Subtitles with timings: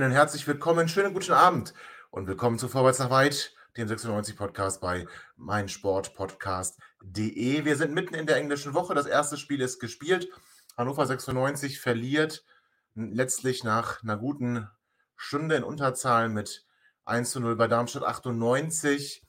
[0.00, 1.74] HörerInnen, herzlich willkommen, schönen guten Abend
[2.10, 7.66] und willkommen zu Vorwärts nach Weit, dem 96-Podcast bei meinsportpodcast.de.
[7.66, 8.94] Wir sind mitten in der englischen Woche.
[8.94, 10.30] Das erste Spiel ist gespielt.
[10.74, 12.46] Hannover 96 verliert
[12.94, 14.70] letztlich nach einer guten
[15.16, 16.64] Stunde in Unterzahl mit
[17.04, 19.22] 1 zu 0 bei Darmstadt 98.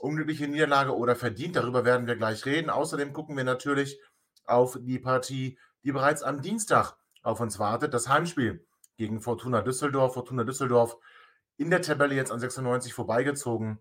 [0.00, 2.68] Unglückliche Niederlage oder verdient, darüber werden wir gleich reden.
[2.68, 4.00] Außerdem gucken wir natürlich
[4.44, 8.66] auf die Partie, die bereits am Dienstag auf uns wartet, das Heimspiel
[9.00, 10.12] gegen Fortuna Düsseldorf.
[10.12, 10.98] Fortuna Düsseldorf
[11.56, 13.78] in der Tabelle jetzt an 96 vorbeigezogen.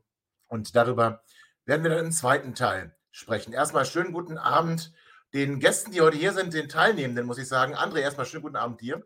[0.47, 1.23] Und darüber
[1.65, 3.51] werden wir dann im zweiten Teil sprechen.
[3.51, 4.93] Erstmal schönen guten Abend
[5.33, 7.75] den Gästen, die heute hier sind, den Teilnehmenden, muss ich sagen.
[7.75, 9.05] André, erstmal schönen guten Abend dir.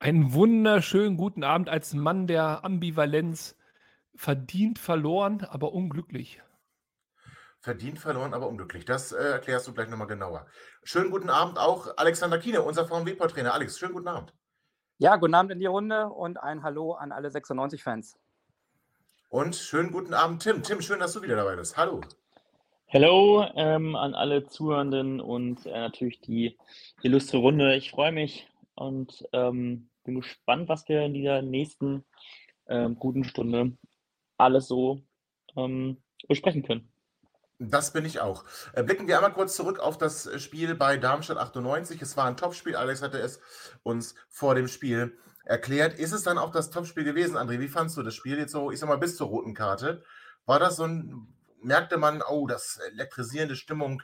[0.00, 3.56] Einen wunderschönen guten Abend als Mann der Ambivalenz.
[4.16, 6.42] Verdient verloren, aber unglücklich.
[7.60, 8.84] Verdient verloren, aber unglücklich.
[8.84, 10.46] Das äh, erklärst du gleich nochmal genauer.
[10.82, 13.54] Schönen guten Abend auch Alexander Kiene, unser VMW-Trainer.
[13.54, 14.34] Alex, schönen guten Abend.
[15.02, 18.18] Ja, guten Abend in die Runde und ein Hallo an alle 96-Fans.
[19.30, 20.62] Und schönen guten Abend, Tim.
[20.62, 21.78] Tim, schön, dass du wieder dabei bist.
[21.78, 22.02] Hallo.
[22.92, 26.58] Hallo ähm, an alle Zuhörenden und äh, natürlich die
[27.00, 27.76] illustre Runde.
[27.76, 32.04] Ich freue mich und ähm, bin gespannt, was wir in dieser nächsten
[32.68, 33.72] ähm, guten Stunde
[34.36, 35.00] alles so
[35.56, 35.96] ähm,
[36.28, 36.92] besprechen können.
[37.62, 38.44] Das bin ich auch.
[38.72, 42.00] Äh, blicken wir einmal kurz zurück auf das Spiel bei Darmstadt 98.
[42.00, 42.74] Es war ein Topspiel.
[42.74, 43.38] Alex hatte es
[43.82, 45.98] uns vor dem Spiel erklärt.
[45.98, 47.60] Ist es dann auch das Topspiel gewesen, André?
[47.60, 50.02] Wie fandst du das Spiel jetzt so, ich sag mal, bis zur roten Karte?
[50.46, 51.28] War das so ein,
[51.60, 54.02] merkte man, oh, das elektrisierende Stimmung,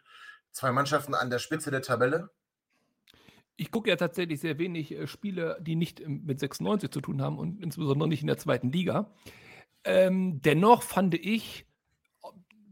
[0.53, 2.29] zwei Mannschaften an der Spitze der Tabelle?
[3.57, 7.39] Ich gucke ja tatsächlich sehr wenig äh, Spiele, die nicht mit 96 zu tun haben
[7.39, 9.15] und insbesondere nicht in der zweiten Liga.
[9.83, 11.67] Ähm, dennoch fand ich,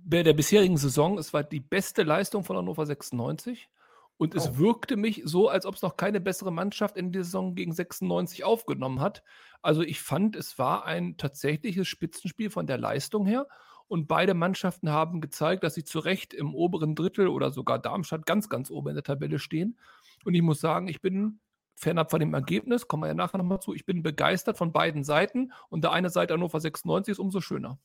[0.05, 3.69] der bisherigen Saison, es war die beste Leistung von Hannover 96.
[4.17, 4.59] Und es oh.
[4.59, 8.45] wirkte mich so, als ob es noch keine bessere Mannschaft in der Saison gegen 96
[8.45, 9.25] aufgenommen hat.
[9.61, 13.49] Also ich fand, es war ein tatsächliches Spitzenspiel von der Leistung her.
[13.89, 18.25] Und beide Mannschaften haben gezeigt, dass sie zu Recht im oberen Drittel oder sogar Darmstadt
[18.25, 19.79] ganz, ganz oben in der Tabelle stehen.
[20.25, 21.41] Und ich muss sagen, ich bin
[21.75, 25.03] fernab von dem Ergebnis, kommen wir ja nachher nochmal zu, ich bin begeistert von beiden
[25.03, 25.53] Seiten.
[25.71, 27.79] Und der eine Seite Hannover 96 ist umso schöner.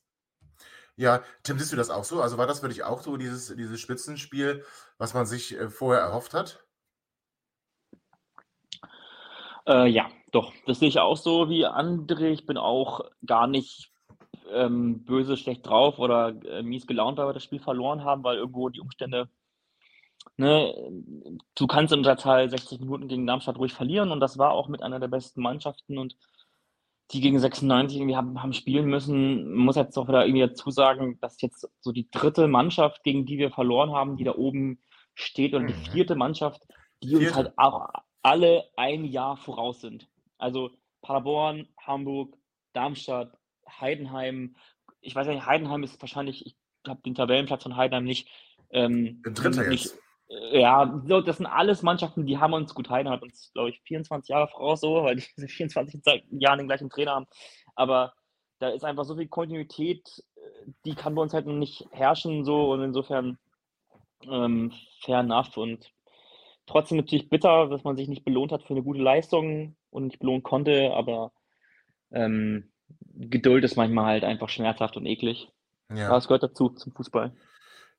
[0.99, 2.21] Ja, Tim, siehst du das auch so?
[2.21, 4.65] Also war das für dich auch so, dieses, dieses Spitzenspiel,
[4.97, 6.61] was man sich äh, vorher erhofft hat?
[9.65, 10.51] Äh, ja, doch.
[10.65, 12.31] Das sehe ich auch so wie André.
[12.31, 13.93] Ich bin auch gar nicht
[14.51, 18.35] ähm, böse, schlecht drauf oder äh, mies gelaunt, weil wir das Spiel verloren haben, weil
[18.35, 19.29] irgendwo die Umstände.
[20.35, 20.75] Ne,
[21.55, 24.83] du kannst der Zahl 60 Minuten gegen Darmstadt ruhig verlieren und das war auch mit
[24.83, 26.17] einer der besten Mannschaften und
[27.11, 29.49] die gegen 96 irgendwie haben, haben spielen müssen.
[29.49, 33.25] Man muss jetzt auch wieder irgendwie dazu sagen, dass jetzt so die dritte Mannschaft, gegen
[33.25, 34.79] die wir verloren haben, die da oben
[35.15, 35.91] steht, oder die mhm.
[35.91, 36.61] vierte Mannschaft,
[37.01, 37.89] die uns halt auch
[38.21, 40.07] alle ein Jahr voraus sind.
[40.37, 40.71] Also
[41.01, 42.37] Paderborn, Hamburg,
[42.73, 43.37] Darmstadt,
[43.79, 44.55] Heidenheim.
[45.01, 46.55] Ich weiß nicht, Heidenheim ist wahrscheinlich, ich
[46.87, 48.29] habe den Tabellenplatz von Heidenheim nicht.
[48.69, 49.99] Ähm, Dritter nicht, jetzt.
[50.29, 54.29] Ja, das sind alles Mannschaften, die haben uns gut Heiden hat uns, glaube ich, 24
[54.29, 57.28] Jahre voraus, so, weil die 24 Jahren den gleichen Trainer haben.
[57.75, 58.13] Aber
[58.59, 60.23] da ist einfach so viel Kontinuität,
[60.85, 63.39] die kann bei uns halt nicht herrschen, so und insofern
[64.29, 65.91] ähm, fernab und
[66.68, 70.19] trotzdem natürlich bitter, dass man sich nicht belohnt hat für eine gute Leistung und nicht
[70.19, 71.31] belohnen konnte, aber
[72.12, 72.72] ähm,
[73.13, 75.50] Geduld ist manchmal halt einfach schmerzhaft und eklig.
[75.94, 76.07] Ja.
[76.07, 77.34] Aber es gehört dazu zum Fußball.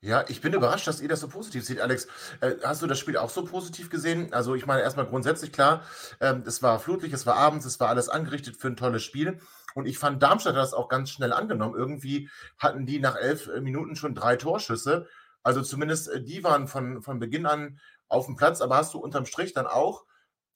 [0.03, 2.09] Ja, ich bin überrascht, dass ihr das so positiv seht, Alex.
[2.41, 4.33] Äh, hast du das Spiel auch so positiv gesehen?
[4.33, 5.83] Also ich meine, erstmal grundsätzlich klar,
[6.21, 9.41] ähm, es war flutlich, es war abends, es war alles angerichtet für ein tolles Spiel.
[9.75, 11.75] Und ich fand, Darmstadt hat das auch ganz schnell angenommen.
[11.77, 15.07] Irgendwie hatten die nach elf äh, Minuten schon drei Torschüsse.
[15.43, 17.79] Also zumindest äh, die waren von, von Beginn an
[18.09, 18.63] auf dem Platz.
[18.63, 20.07] Aber hast du unterm Strich dann auch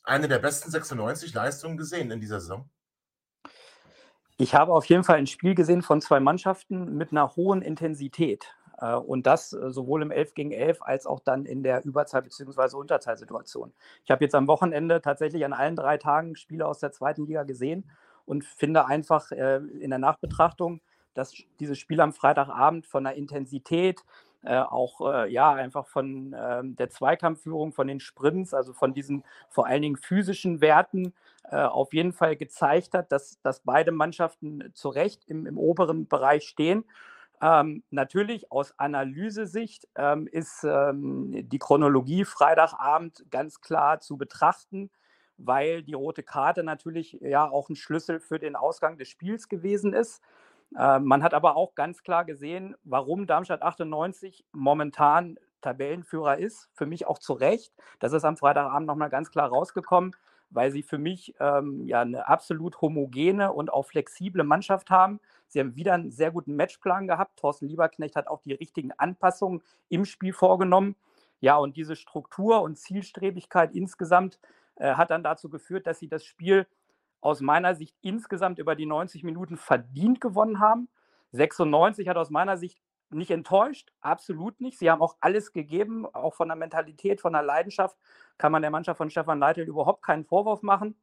[0.05, 2.71] eine der besten 96 Leistungen gesehen in dieser Saison?
[4.39, 8.47] Ich habe auf jeden Fall ein Spiel gesehen von zwei Mannschaften mit einer hohen Intensität.
[8.79, 12.23] Äh, und das äh, sowohl im 11 gegen 11 als auch dann in der Überzahl-
[12.23, 12.77] bzw.
[12.77, 13.73] Unterzahlsituation.
[14.05, 17.45] Ich habe jetzt am Wochenende tatsächlich an allen drei Tagen Spiele aus der zweiten Liga
[17.45, 17.85] gesehen
[18.27, 20.81] und finde einfach äh, in der Nachbetrachtung,
[21.15, 24.05] dass dieses Spiel am Freitagabend von der Intensität,
[24.47, 29.81] auch ja einfach von ähm, der Zweikampfführung, von den Sprints, also von diesen vor allen
[29.81, 35.47] Dingen physischen Werten auf jeden Fall gezeigt hat, dass, dass beide Mannschaften zu Recht im,
[35.47, 36.85] im oberen Bereich stehen.
[37.45, 44.91] Ähm, natürlich aus Analysesicht ähm, ist ähm, die Chronologie Freitagabend ganz klar zu betrachten,
[45.37, 49.93] weil die rote Karte natürlich ja auch ein Schlüssel für den Ausgang des Spiels gewesen
[49.93, 50.23] ist.
[50.75, 56.71] Äh, man hat aber auch ganz klar gesehen, warum Darmstadt 98 momentan Tabellenführer ist.
[56.73, 57.75] Für mich auch zu Recht.
[57.99, 60.13] Das ist am Freitagabend nochmal ganz klar rausgekommen,
[60.55, 65.21] weil sie für mich ähm, ja eine absolut homogene und auch flexible Mannschaft haben.
[65.49, 67.39] Sie haben wieder einen sehr guten Matchplan gehabt.
[67.39, 70.97] Thorsten Lieberknecht hat auch die richtigen Anpassungen im Spiel vorgenommen.
[71.41, 74.39] Ja, und diese Struktur und Zielstrebigkeit insgesamt
[74.77, 76.67] äh, hat dann dazu geführt, dass sie das Spiel
[77.21, 80.89] aus meiner Sicht insgesamt über die 90 Minuten verdient gewonnen haben.
[81.33, 82.81] 96 hat aus meiner Sicht
[83.11, 84.79] nicht enttäuscht, absolut nicht.
[84.79, 87.97] Sie haben auch alles gegeben, auch von der Mentalität, von der Leidenschaft
[88.39, 90.97] kann man der Mannschaft von Stefan Leitl überhaupt keinen Vorwurf machen.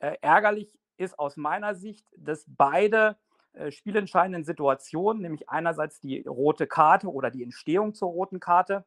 [0.00, 3.16] Äh, ärgerlich ist aus meiner Sicht, dass beide
[3.54, 8.84] äh, spielentscheidenden Situationen, nämlich einerseits die rote Karte oder die Entstehung zur roten Karte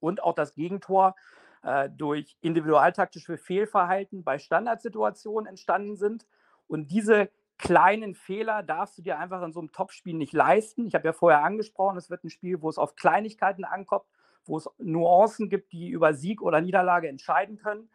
[0.00, 1.14] und auch das Gegentor,
[1.62, 6.26] äh, durch individualtaktische Fehlverhalten bei Standardsituationen entstanden sind.
[6.66, 10.86] Und diese kleinen Fehler darfst du dir einfach in so einem Topspiel nicht leisten.
[10.86, 14.04] Ich habe ja vorher angesprochen, es wird ein Spiel, wo es auf Kleinigkeiten ankommt,
[14.44, 17.88] wo es Nuancen gibt, die über Sieg oder Niederlage entscheiden können.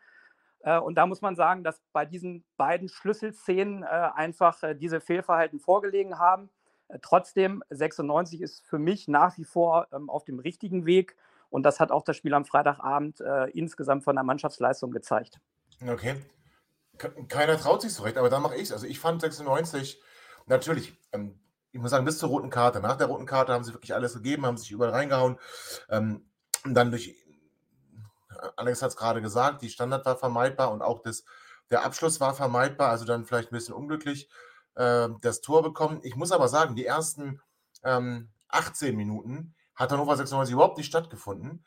[0.62, 5.60] Äh, und da muss man sagen, dass bei diesen beiden Schlüsselszenen äh, einfach diese Fehlverhalten
[5.60, 6.50] vorgelegen haben.
[7.02, 11.18] Trotzdem, 96 ist für mich nach wie vor ähm, auf dem richtigen Weg.
[11.50, 15.40] Und das hat auch das Spiel am Freitagabend äh, insgesamt von der Mannschaftsleistung gezeigt.
[15.86, 16.16] Okay.
[16.98, 18.72] Keiner traut sich so recht, aber dann mache ich es.
[18.72, 20.02] Also ich fand 96
[20.46, 21.40] natürlich, ähm,
[21.72, 22.80] ich muss sagen, bis zur roten Karte.
[22.80, 25.38] Nach der roten Karte haben sie wirklich alles gegeben, haben sich überall reingehauen.
[25.90, 26.30] Ähm,
[26.64, 27.16] dann durch,
[28.56, 31.24] Alex hat es gerade gesagt, die Standard war vermeidbar und auch das,
[31.70, 34.30] der Abschluss war vermeidbar, also dann vielleicht ein bisschen unglücklich
[34.76, 36.00] äh, das Tor bekommen.
[36.04, 37.42] Ich muss aber sagen, die ersten
[37.84, 41.64] ähm, 18 Minuten hat Hannover 96 überhaupt nicht stattgefunden.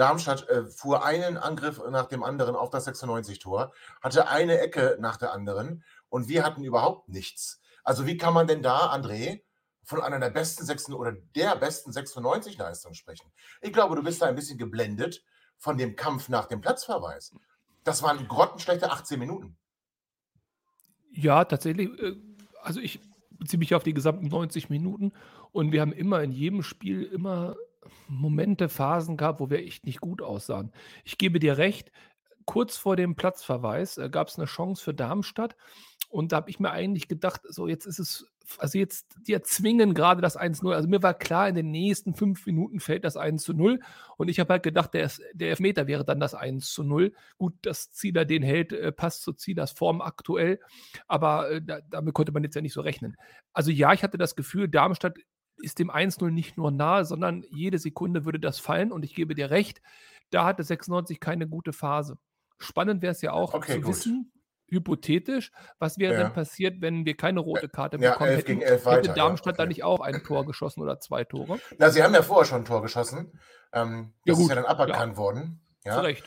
[0.00, 5.18] Darmstadt äh, fuhr einen Angriff nach dem anderen auf das 96-Tor, hatte eine Ecke nach
[5.18, 7.60] der anderen und wir hatten überhaupt nichts.
[7.84, 9.42] Also wie kann man denn da, André,
[9.84, 13.30] von einer der besten 96 oder der besten 96-Leistung sprechen?
[13.60, 15.22] Ich glaube, du bist da ein bisschen geblendet
[15.58, 17.34] von dem Kampf nach dem Platzverweis.
[17.84, 19.58] Das waren grottenschlechte 18 Minuten.
[21.12, 21.90] Ja, tatsächlich.
[22.00, 22.16] Äh,
[22.62, 23.00] also ich
[23.30, 25.12] beziehe mich auf die gesamten 90 Minuten
[25.52, 27.56] und wir haben immer in jedem Spiel immer
[28.08, 30.72] Momente, Phasen gehabt, wo wir echt nicht gut aussahen.
[31.04, 31.90] Ich gebe dir recht,
[32.44, 35.56] kurz vor dem Platzverweis äh, gab es eine Chance für Darmstadt.
[36.08, 38.26] Und da habe ich mir eigentlich gedacht, so jetzt ist es,
[38.58, 40.74] also jetzt, die erzwingen gerade das 1-0.
[40.74, 43.78] Also mir war klar, in den nächsten fünf Minuten fällt das 1-0.
[44.16, 47.12] Und ich habe halt gedacht, der, der Elfmeter wäre dann das 1-0.
[47.38, 50.58] Gut, dass Zieler den hält, äh, passt zu Zielers Form aktuell.
[51.06, 53.16] Aber äh, da, damit konnte man jetzt ja nicht so rechnen.
[53.52, 55.18] Also ja, ich hatte das Gefühl, Darmstadt
[55.62, 58.92] ist dem 1-0 nicht nur nahe, sondern jede Sekunde würde das fallen.
[58.92, 59.80] Und ich gebe dir recht,
[60.30, 62.18] da hatte 96 keine gute Phase.
[62.58, 63.88] Spannend wäre es ja auch okay, zu gut.
[63.88, 64.32] wissen,
[64.68, 66.22] hypothetisch, was wäre ja.
[66.22, 68.46] denn passiert, wenn wir keine rote Karte ja, bekommen hätten?
[68.46, 69.62] Gegen elf weiter, hätte Darmstadt ja, okay.
[69.62, 71.58] da nicht auch ein Tor geschossen oder zwei Tore?
[71.78, 73.38] Na, sie haben ja vorher schon ein Tor geschossen.
[73.72, 75.60] Ähm, das ist ja dann aberkannt worden.
[75.84, 75.94] Ja.
[75.94, 76.24] Zu Recht.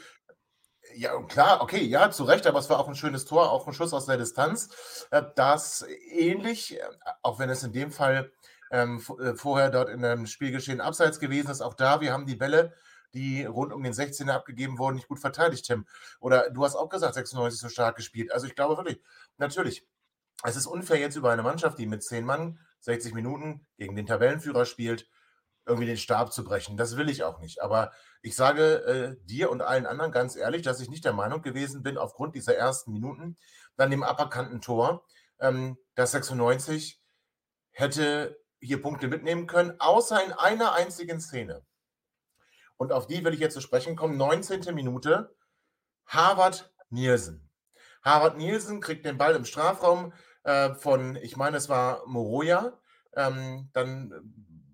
[0.95, 3.73] Ja, klar, okay, ja, zu Recht, aber es war auch ein schönes Tor, auch ein
[3.73, 5.07] Schuss aus der Distanz.
[5.11, 6.83] Äh, das ähnlich, äh,
[7.21, 8.31] auch wenn es in dem Fall
[8.73, 12.35] ähm, äh, vorher dort in einem Spielgeschehen abseits gewesen ist, auch da, wir haben die
[12.35, 12.73] Bälle
[13.13, 15.85] die rund um den 16er abgegeben wurden, nicht gut verteidigt, Tim.
[16.19, 18.31] Oder du hast auch gesagt, 96 so stark gespielt.
[18.31, 19.01] Also ich glaube wirklich,
[19.37, 19.87] natürlich,
[20.43, 24.05] es ist unfair jetzt über eine Mannschaft, die mit 10 Mann 60 Minuten gegen den
[24.05, 25.07] Tabellenführer spielt,
[25.65, 26.75] irgendwie den Stab zu brechen.
[26.75, 27.61] Das will ich auch nicht.
[27.61, 31.41] Aber ich sage äh, dir und allen anderen ganz ehrlich, dass ich nicht der Meinung
[31.41, 33.37] gewesen bin, aufgrund dieser ersten Minuten,
[33.77, 35.05] dann dem aberkannten Tor,
[35.39, 36.99] ähm, dass 96
[37.71, 41.63] hätte hier Punkte mitnehmen können, außer in einer einzigen Szene
[42.83, 44.17] und auf die will ich jetzt zu sprechen kommen.
[44.17, 44.73] 19.
[44.75, 45.33] Minute,
[46.05, 47.49] Harvard Nielsen.
[48.03, 52.77] Harvard Nielsen kriegt den Ball im Strafraum äh, von, ich meine, es war Moroja.
[53.15, 54.11] Ähm, dann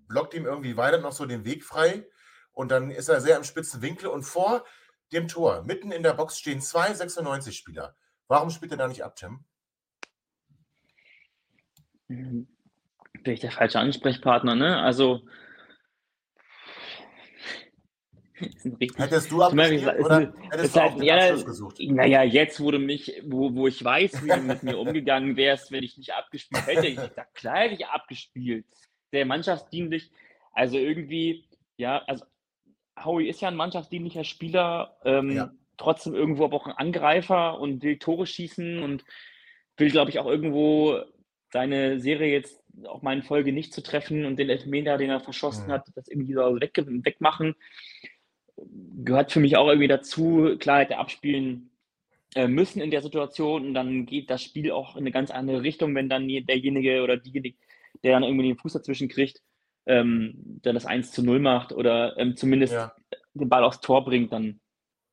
[0.08, 2.08] blockt ihm irgendwie weiter noch so den Weg frei.
[2.52, 4.08] Und dann ist er sehr im spitzen Winkel.
[4.08, 4.64] Und vor
[5.12, 7.94] dem Tor, mitten in der Box, stehen zwei 96-Spieler.
[8.26, 9.44] Warum spielt er da nicht ab, Tim?
[13.22, 14.78] Bin ich der falsche Ansprechpartner, ne?
[14.78, 15.22] Also
[18.96, 21.76] Hättest du abgespielt oder hättest du auch den ja, Abschluss gesucht?
[21.80, 25.84] Naja, jetzt wurde mich, wo, wo ich weiß, wie du mit mir umgegangen wärst, wenn
[25.84, 28.66] ich nicht abgespielt hätte, ich dachte, klar hätte ich abgespielt.
[29.12, 30.10] Sehr mannschaftsdienlich.
[30.52, 31.44] Also irgendwie,
[31.76, 32.24] Ja, also
[33.02, 35.52] Howie ist ja ein mannschaftsdienlicher Spieler, ähm, Ja.
[35.76, 39.04] trotzdem irgendwo aber auch ein Angreifer und will Tore schießen und
[39.76, 41.00] will, glaube ich, auch irgendwo
[41.52, 45.20] seine Serie jetzt auch mal in Folge nicht zu treffen und den Elfmeter, den er
[45.20, 45.72] verschossen Mhm.
[45.72, 47.54] hat, das irgendwie so weg, wegmachen.
[49.04, 50.56] Gehört für mich auch irgendwie dazu.
[50.58, 51.70] Klar hätte abspielen
[52.34, 55.62] äh, müssen in der Situation und dann geht das Spiel auch in eine ganz andere
[55.62, 57.56] Richtung, wenn dann je- derjenige oder diejenige,
[58.04, 59.42] der dann irgendwie den Fuß dazwischen kriegt,
[59.86, 62.94] ähm, dann das 1 zu 0 macht oder ähm, zumindest Ja,
[63.34, 64.60] den Ball aufs Tor bringt, dann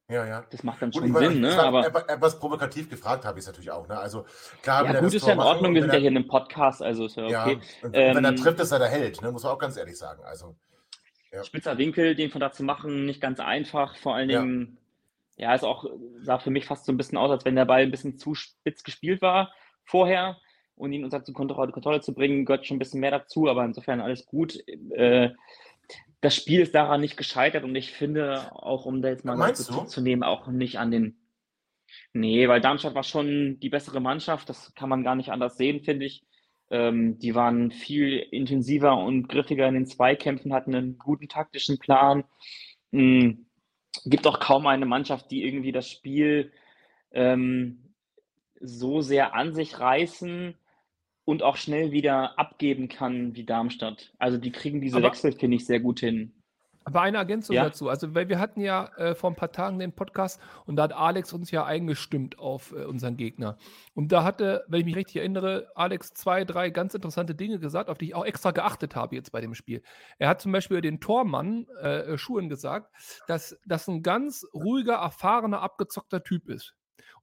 [0.09, 0.45] ja, ja.
[0.49, 1.61] das macht dann Gut, schon Sinn, ne?
[1.61, 3.87] Aber etwa- etwas provokativ gefragt habe ich es natürlich auch.
[3.87, 3.97] Ne?
[3.97, 4.25] Also
[4.61, 6.17] klar, wenn ja, gut, ist Tor ja in Ordnung, wir sind ja er- hier in
[6.17, 7.59] einem Podcast, also ist ja Ja, okay.
[7.83, 9.31] und wenn er Ähm, trifft, ist er der Held, ne?
[9.31, 10.23] muss man auch ganz ehrlich sagen.
[10.23, 10.55] Also,
[11.31, 11.43] Ja.
[11.43, 13.97] Spitzer Winkel, den von da zu machen, nicht ganz einfach.
[13.97, 14.39] Vor allen Ja.
[14.39, 14.77] Dingen,
[15.35, 15.85] ja, ist auch,
[16.21, 18.33] sah für mich fast so ein bisschen aus, als wenn der Ball ein bisschen zu
[18.33, 19.51] spitz gespielt war
[19.83, 20.37] vorher
[20.75, 23.99] und ihn unter Kontrolle, Kontrolle zu bringen, gehört schon ein bisschen mehr dazu, aber insofern
[23.99, 24.57] alles gut.
[24.91, 25.31] Äh,
[26.21, 29.67] das Spiel ist daran nicht gescheitert und ich finde auch, um da jetzt mal Kritik
[29.67, 29.83] du?
[29.83, 31.17] zu nehmen, auch nicht an den.
[32.13, 35.83] Nee, weil Darmstadt war schon die bessere Mannschaft, das kann man gar nicht anders sehen,
[35.83, 36.23] finde ich.
[36.69, 42.25] Ähm, die waren viel intensiver und griffiger in den Zweikämpfen, hatten einen guten taktischen Plan.
[42.91, 43.45] Mm,
[44.05, 46.51] gibt auch kaum eine Mannschaft, die irgendwie das Spiel
[47.11, 47.93] ähm,
[48.59, 50.55] so sehr an sich reißen
[51.27, 54.13] und auch schnell wieder abgeben kann wie Darmstadt.
[54.17, 56.31] Also die kriegen diese Aber- Wechsel, finde ich, sehr gut hin.
[56.85, 57.65] Aber eine Ergänzung Ja.
[57.65, 57.89] dazu.
[57.89, 60.93] Also, weil wir hatten ja äh, vor ein paar Tagen den Podcast und da hat
[60.93, 63.57] Alex uns ja eingestimmt auf äh, unseren Gegner.
[63.93, 67.89] Und da hatte, wenn ich mich richtig erinnere, Alex zwei, drei ganz interessante Dinge gesagt,
[67.89, 69.83] auf die ich auch extra geachtet habe jetzt bei dem Spiel.
[70.17, 72.89] Er hat zum Beispiel den Tormann äh, Schuhen gesagt,
[73.27, 76.73] dass das ein ganz ruhiger, erfahrener, abgezockter Typ ist.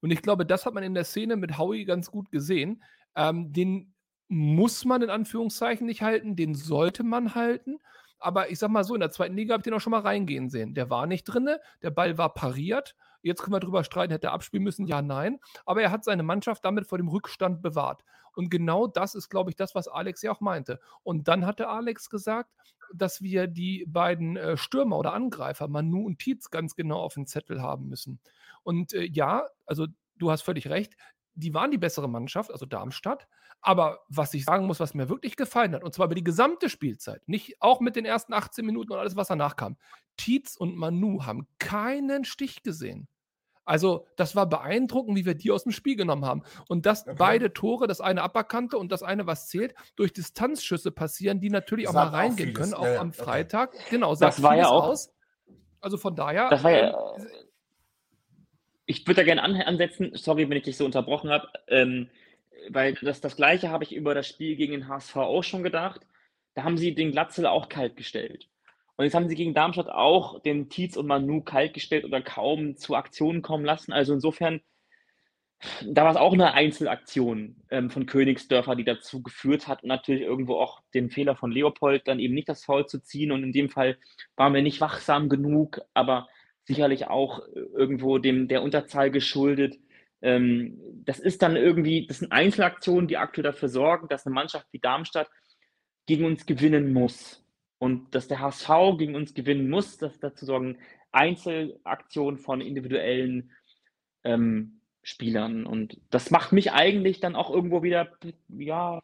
[0.00, 2.82] Und ich glaube, das hat man in der Szene mit Howie ganz gut gesehen.
[3.16, 3.93] Ähm, den
[4.35, 7.79] muss man in Anführungszeichen nicht halten, den sollte man halten.
[8.19, 10.00] Aber ich sag mal so, in der zweiten Liga habe ich den auch schon mal
[10.00, 10.75] reingehen sehen.
[10.75, 12.97] Der war nicht drinne, der Ball war pariert.
[13.23, 15.38] Jetzt können wir drüber streiten, hätte er abspielen müssen, ja, nein.
[15.64, 18.03] Aber er hat seine Mannschaft damit vor dem Rückstand bewahrt.
[18.35, 20.81] Und genau das ist, glaube ich, das, was Alex ja auch meinte.
[21.05, 22.50] Und dann hatte Alex gesagt,
[22.93, 27.26] dass wir die beiden äh, Stürmer oder Angreifer, Manu und Tietz, ganz genau auf dem
[27.26, 28.19] Zettel haben müssen.
[28.64, 29.87] Und äh, ja, also
[30.17, 30.97] du hast völlig recht,
[31.35, 33.29] die waren die bessere Mannschaft, also Darmstadt.
[33.66, 36.68] Aber was ich sagen muss, was mir wirklich gefallen hat, und zwar über die gesamte
[36.68, 39.78] Spielzeit, nicht auch mit den ersten 18 Minuten und alles, was danach kam.
[40.18, 43.09] Tietz und Manu haben keinen Stich gesehen.
[43.64, 46.42] Also, das war beeindruckend, wie wir die aus dem Spiel genommen haben.
[46.68, 47.16] Und dass Okay.
[47.18, 51.88] beide Tore, das eine aberkannte und das eine, was zählt, durch Distanzschüsse passieren, die natürlich
[51.88, 52.61] auch Sagt mal auch reingehen vieles.
[52.61, 53.23] können, auch ja, am okay.
[53.23, 53.73] Freitag.
[53.88, 55.11] Genau, sagt Das war ja auch- aus.
[55.80, 56.50] Also von daher.
[56.50, 57.26] Das war ja, ähm,
[58.85, 62.11] ich würde da gerne an, ansetzen, sorry, wenn ich dich so unterbrochen habe, ähm,
[62.71, 66.02] weil das, das Gleiche habe ich über das Spiel gegen den HSV auch schon gedacht.
[66.54, 68.49] Da haben sie den Glatzel auch kalt gestellt.
[68.97, 72.76] Und jetzt haben sie gegen Darmstadt auch den Tietz und Manu kalt gestellt oder kaum
[72.76, 73.92] zu Aktionen kommen lassen.
[73.92, 74.61] Also insofern,
[75.85, 80.56] da war es auch eine Einzelaktion ähm, von Königsdörfer, die dazu geführt hat natürlich irgendwo
[80.56, 83.33] auch den Fehler von Leopold, dann eben nicht das Foul zu ziehen.
[83.33, 83.99] Und in dem Fall
[84.37, 86.28] waren wir nicht wachsam genug, aber
[86.64, 89.78] sicherlich auch irgendwo dem der Unterzahl geschuldet.
[90.25, 94.66] Ähm, das ist dann irgendwie, das sind Einzelaktionen, die aktuell dafür sorgen, dass eine Mannschaft
[94.73, 95.28] wie Darmstadt
[96.07, 97.45] gegen uns gewinnen muss.
[97.78, 100.78] Und dass der HSV gegen uns gewinnen muss, dass dazu sorgen
[101.12, 103.52] Einzelaktionen von individuellen
[104.25, 105.66] ähm, Spielern.
[105.66, 108.11] Und das macht mich eigentlich dann auch irgendwo wieder,
[108.49, 109.02] ja,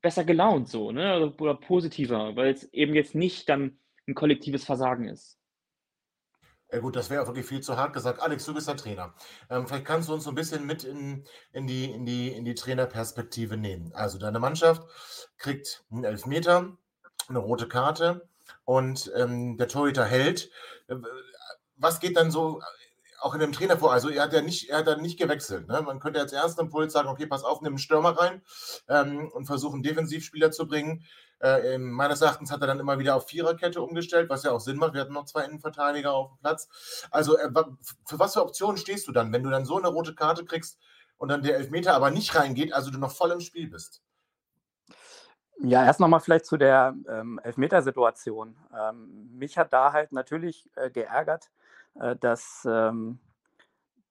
[0.00, 1.16] besser gelaunt so, ne?
[1.16, 3.78] Oder, oder positiver, weil es eben jetzt nicht dann
[4.08, 5.38] ein kollektives Versagen ist.
[6.72, 8.20] Ja gut, das wäre auch wirklich viel zu hart gesagt.
[8.20, 9.12] Alex, du bist der Trainer.
[9.50, 12.46] Ähm, vielleicht kannst du uns so ein bisschen mit in, in, die, in, die, in
[12.46, 13.92] die Trainerperspektive nehmen.
[13.92, 14.82] Also deine Mannschaft
[15.36, 16.74] kriegt einen Elfmeter,
[17.28, 18.26] eine rote Karte
[18.64, 20.50] und ähm, der Torhüter hält.
[20.88, 20.96] Äh,
[21.76, 22.64] Was geht dann so äh,
[23.20, 23.92] auch in dem Trainer vor?
[23.92, 25.68] Also er hat ja nicht, er hat ja nicht gewechselt.
[25.68, 25.82] Ne?
[25.82, 28.40] Man könnte als ersten Impuls sagen, okay, pass auf, nimm einen Stürmer rein
[28.88, 31.04] ähm, und versuchen, Defensivspieler zu bringen.
[31.42, 34.76] Äh, meines Erachtens hat er dann immer wieder auf Viererkette umgestellt, was ja auch Sinn
[34.76, 34.94] macht.
[34.94, 36.68] Wir hatten noch zwei Innenverteidiger auf dem Platz.
[37.10, 37.50] Also äh,
[38.06, 40.78] für was für Optionen stehst du dann, wenn du dann so eine rote Karte kriegst
[41.16, 44.02] und dann der Elfmeter aber nicht reingeht, also du noch voll im Spiel bist?
[45.58, 48.56] Ja, erst nochmal vielleicht zu der ähm, Elfmetersituation.
[48.76, 51.50] Ähm, mich hat da halt natürlich äh, geärgert,
[52.00, 53.20] äh, dass ähm,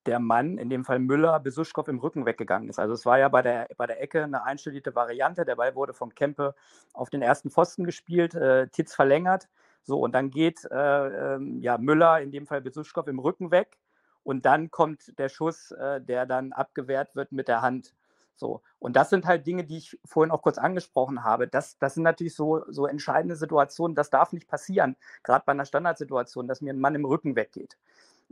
[0.05, 2.79] der Mann, in dem Fall Müller, Besuschkow im Rücken weggegangen ist.
[2.79, 5.46] Also es war ja bei der, bei der Ecke eine einstellige Variante.
[5.46, 6.55] Der Ball wurde von Kempe
[6.93, 9.48] auf den ersten Pfosten gespielt, äh, Titz verlängert.
[9.84, 13.77] So, und dann geht äh, ähm, ja, Müller, in dem Fall Besuschkow, im Rücken weg.
[14.24, 17.93] Und dann kommt der Schuss, äh, der dann abgewehrt wird mit der Hand
[18.41, 18.62] So.
[18.79, 21.48] Und das sind halt Dinge, die ich vorhin auch kurz angesprochen habe.
[21.48, 23.96] Das, das sind natürlich so, so entscheidende Situationen.
[23.96, 27.77] Das darf nicht passieren, gerade bei einer Standardsituation, dass mir ein Mann im Rücken weggeht.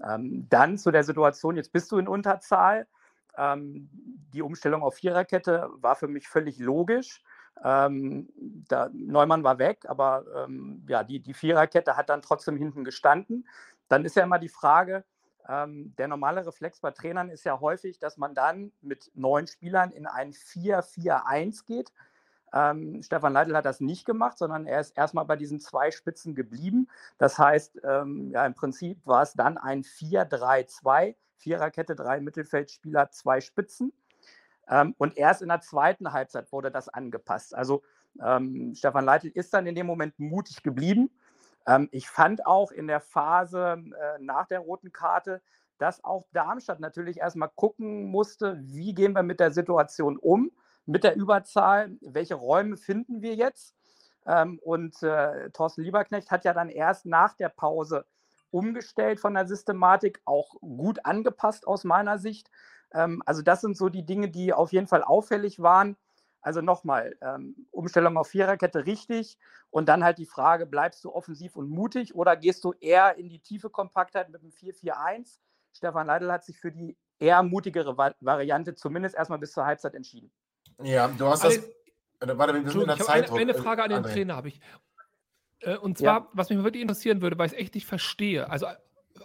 [0.07, 2.87] Ähm, dann zu der Situation, jetzt bist du in Unterzahl.
[3.37, 3.89] Ähm,
[4.33, 7.23] die Umstellung auf Viererkette war für mich völlig logisch.
[7.63, 8.29] Ähm,
[8.67, 13.47] da, Neumann war weg, aber ähm, ja, die, die Viererkette hat dann trotzdem hinten gestanden.
[13.87, 15.03] Dann ist ja immer die Frage,
[15.47, 19.91] ähm, der normale Reflex bei Trainern ist ja häufig, dass man dann mit neun Spielern
[19.91, 21.91] in ein 4-4-1 geht.
[22.53, 26.35] Ähm, Stefan Leitl hat das nicht gemacht, sondern er ist erstmal bei diesen zwei Spitzen
[26.35, 26.87] geblieben.
[27.17, 33.41] Das heißt, ähm, ja, im Prinzip war es dann ein 4-3-2, Viererkette, drei Mittelfeldspieler, zwei
[33.41, 33.93] Spitzen.
[34.67, 37.55] Ähm, und erst in der zweiten Halbzeit wurde das angepasst.
[37.55, 37.81] Also
[38.21, 41.09] ähm, Stefan Leitl ist dann in dem Moment mutig geblieben.
[41.67, 45.41] Ähm, ich fand auch in der Phase äh, nach der roten Karte,
[45.77, 50.51] dass auch Darmstadt natürlich erstmal gucken musste, wie gehen wir mit der Situation um,
[50.89, 53.75] mit der Überzahl, welche Räume finden wir jetzt.
[54.25, 58.05] Ähm, und äh, Thorsten Lieberknecht hat ja dann erst nach der Pause
[58.51, 62.49] umgestellt von der Systematik, auch gut angepasst aus meiner Sicht.
[62.91, 65.95] Ähm, also das sind so die Dinge, die auf jeden Fall auffällig waren.
[66.41, 69.37] Also nochmal, ähm, Umstellung auf Viererkette richtig
[69.69, 73.29] und dann halt die Frage, bleibst du offensiv und mutig oder gehst du eher in
[73.29, 75.37] die tiefe Kompaktheit mit dem 4-4-1?
[75.71, 79.93] Stefan Leidl hat sich für die eher mutigere Va Variante zumindest erstmal bis zur Halbzeit
[79.93, 80.31] entschieden.
[80.83, 81.59] Ja, du hast das.
[82.19, 83.29] Warte, wir sind in der Zeit.
[83.31, 84.13] Eine, eine Frage an den André.
[84.13, 84.59] Trainer habe ich.
[85.61, 86.27] Äh, und zwar, ja.
[86.33, 88.49] was mich wirklich interessieren würde, weil ich es echt nicht verstehe.
[88.49, 88.67] Also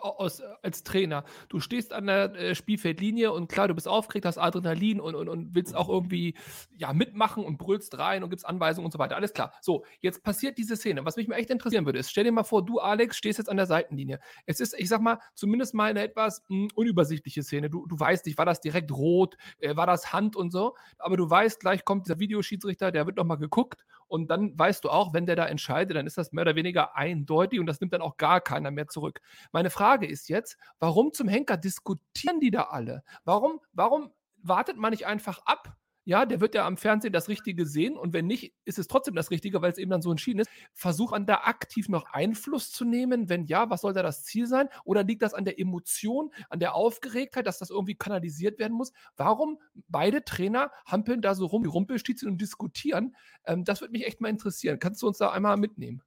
[0.04, 1.24] aus, als Trainer.
[1.48, 5.28] Du stehst an der äh, Spielfeldlinie und klar, du bist aufgeregt, hast Adrenalin und, und,
[5.28, 6.34] und willst auch irgendwie
[6.76, 9.16] ja, mitmachen und brüllst rein und gibst Anweisungen und so weiter.
[9.16, 9.52] Alles klar.
[9.60, 11.04] So, jetzt passiert diese Szene.
[11.04, 13.48] Was mich mal echt interessieren würde, ist, stell dir mal vor, du, Alex, stehst jetzt
[13.48, 14.20] an der Seitenlinie.
[14.46, 17.70] Es ist, ich sag mal, zumindest mal eine etwas mh, hm, unübersichtliche Szene.
[17.70, 21.16] Du, du weißt nicht, war das direkt rot, äh, war das Hand und so, aber
[21.16, 23.84] du weißt, gleich kommt dieser Videoschiedsrichter, der wird nochmal geguckt
[24.14, 26.94] und dann weißt du auch, wenn der da entscheidet, dann ist das mehr oder weniger
[26.94, 29.20] eindeutig und das nimmt dann auch gar keiner mehr zurück.
[29.50, 33.02] Meine Frage ist jetzt, warum zum Henker diskutieren die da alle?
[33.24, 35.76] Warum, warum wartet man nicht einfach ab?
[36.06, 39.14] Ja, der wird ja am Fernsehen das Richtige sehen und wenn nicht, ist es trotzdem
[39.14, 40.50] das Richtige, weil es eben dann so entschieden ist.
[40.74, 43.30] Versuch an da aktiv noch Einfluss zu nehmen.
[43.30, 44.68] Wenn ja, was soll da das Ziel sein?
[44.84, 48.92] Oder liegt das an der Emotion, an der Aufgeregtheit, dass das irgendwie kanalisiert werden muss?
[49.16, 53.16] Warum beide Trainer hampeln da so rum, die Rumpelstilzchen und diskutieren?
[53.46, 54.78] Ähm, das würde mich echt mal interessieren.
[54.78, 56.02] Kannst du uns da einmal mitnehmen?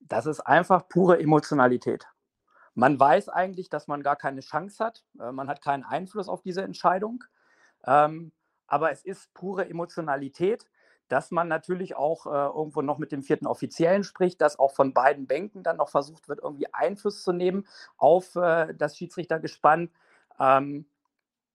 [0.00, 2.06] Das ist einfach pure Emotionalität.
[2.74, 5.04] Man weiß eigentlich, dass man gar keine Chance hat.
[5.20, 7.24] Äh, man hat keinen Einfluss auf diese Entscheidung.
[7.84, 8.32] Ähm,
[8.70, 10.64] aber es ist pure Emotionalität,
[11.08, 14.94] dass man natürlich auch äh, irgendwo noch mit dem vierten Offiziellen spricht, dass auch von
[14.94, 19.90] beiden Bänken dann noch versucht wird, irgendwie Einfluss zu nehmen auf äh, das Schiedsrichtergespann.
[20.38, 20.86] Ähm,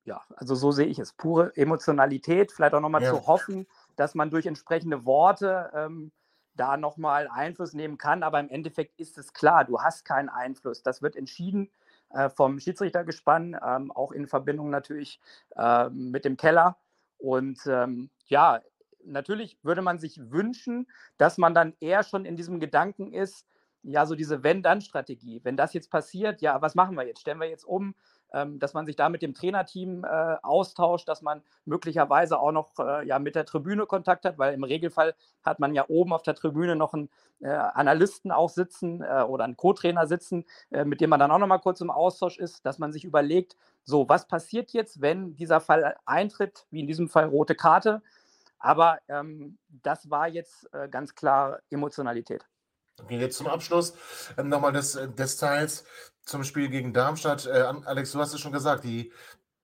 [0.04, 1.13] ja, also so sehe ich es.
[1.13, 3.12] Pure Emotionalität, vielleicht auch nochmal ja.
[3.12, 6.12] zu hoffen, dass man durch entsprechende Worte ähm,
[6.54, 8.23] da nochmal Einfluss nehmen kann.
[8.23, 10.84] Aber im Endeffekt ist es klar, du hast keinen Einfluss.
[10.84, 11.71] Das wird entschieden
[12.10, 15.21] äh, vom Schiedsrichtergespann, ähm, auch in Verbindung natürlich
[15.56, 16.78] äh, mit dem Keller.
[17.17, 18.62] Und ähm, ja,
[19.04, 23.45] natürlich würde man sich wünschen, dass man dann eher schon in diesem Gedanken ist,
[23.84, 25.41] ja, so diese Wenn-Dann-Strategie.
[25.43, 27.21] Wenn das jetzt passiert, ja, was machen wir jetzt?
[27.21, 27.95] Stellen wir jetzt um?
[28.34, 32.72] Ähm, dass man sich da mit dem Trainerteam äh, austauscht, dass man möglicherweise auch noch
[32.80, 36.24] äh, ja, mit der Tribüne Kontakt hat, weil im Regelfall hat man ja oben auf
[36.24, 37.10] der Tribüne noch einen
[37.42, 41.38] äh, Analysten auch sitzen äh, oder einen Co-Trainer sitzen, äh, mit dem man dann auch
[41.38, 45.36] noch mal kurz im Austausch ist, dass man sich überlegt, so, was passiert jetzt, wenn
[45.36, 48.02] dieser Fall eintritt, wie in diesem Fall rote Karte?
[48.58, 52.46] Aber ähm, das war jetzt äh, ganz klar Emotionalität.
[53.01, 53.93] Okay, jetzt zum Abschluss
[54.38, 55.86] ähm, nochmal des, äh, des Teils
[56.23, 57.45] zum Spiel gegen Darmstadt.
[57.45, 59.12] Äh, Alex, du hast es schon gesagt, die,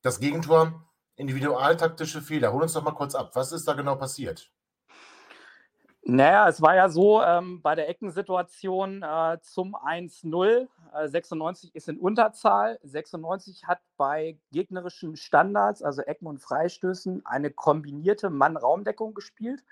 [0.02, 0.84] das Gegentor,
[1.16, 2.52] individualtaktische Fehler.
[2.52, 3.32] Hol uns doch mal kurz ab.
[3.34, 4.52] Was ist da genau passiert?
[6.04, 11.90] Naja, es war ja so, ähm, bei der Eckensituation äh, zum 1-0, äh, 96 ist
[11.90, 19.64] in Unterzahl, 96 hat bei gegnerischen Standards, also Ecken und Freistößen, eine kombinierte Mann-Raumdeckung gespielt.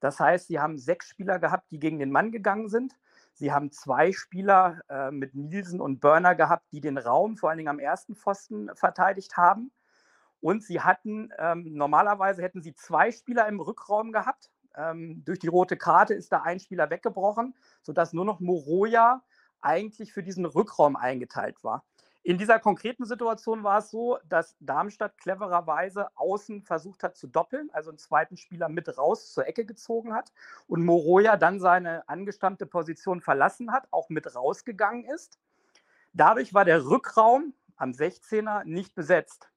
[0.00, 2.96] Das heißt, sie haben sechs Spieler gehabt, die gegen den Mann gegangen sind.
[3.34, 7.58] Sie haben zwei Spieler äh, mit Nielsen und Burner gehabt, die den Raum vor allen
[7.58, 9.70] Dingen am ersten Pfosten verteidigt haben.
[10.40, 15.48] Und sie hatten, ähm, normalerweise hätten sie zwei Spieler im Rückraum gehabt, ähm, durch die
[15.48, 19.22] rote Karte ist da ein Spieler weggebrochen, sodass nur noch Moroja
[19.60, 21.84] eigentlich für diesen Rückraum eingeteilt war.
[22.22, 27.70] In dieser konkreten Situation war es so, dass Darmstadt clevererweise außen versucht hat zu doppeln,
[27.72, 30.30] also einen zweiten Spieler mit raus zur Ecke gezogen hat
[30.66, 35.38] und Moroja dann seine angestammte Position verlassen hat, auch mit rausgegangen ist.
[36.12, 39.50] Dadurch war der Rückraum am 16er nicht besetzt.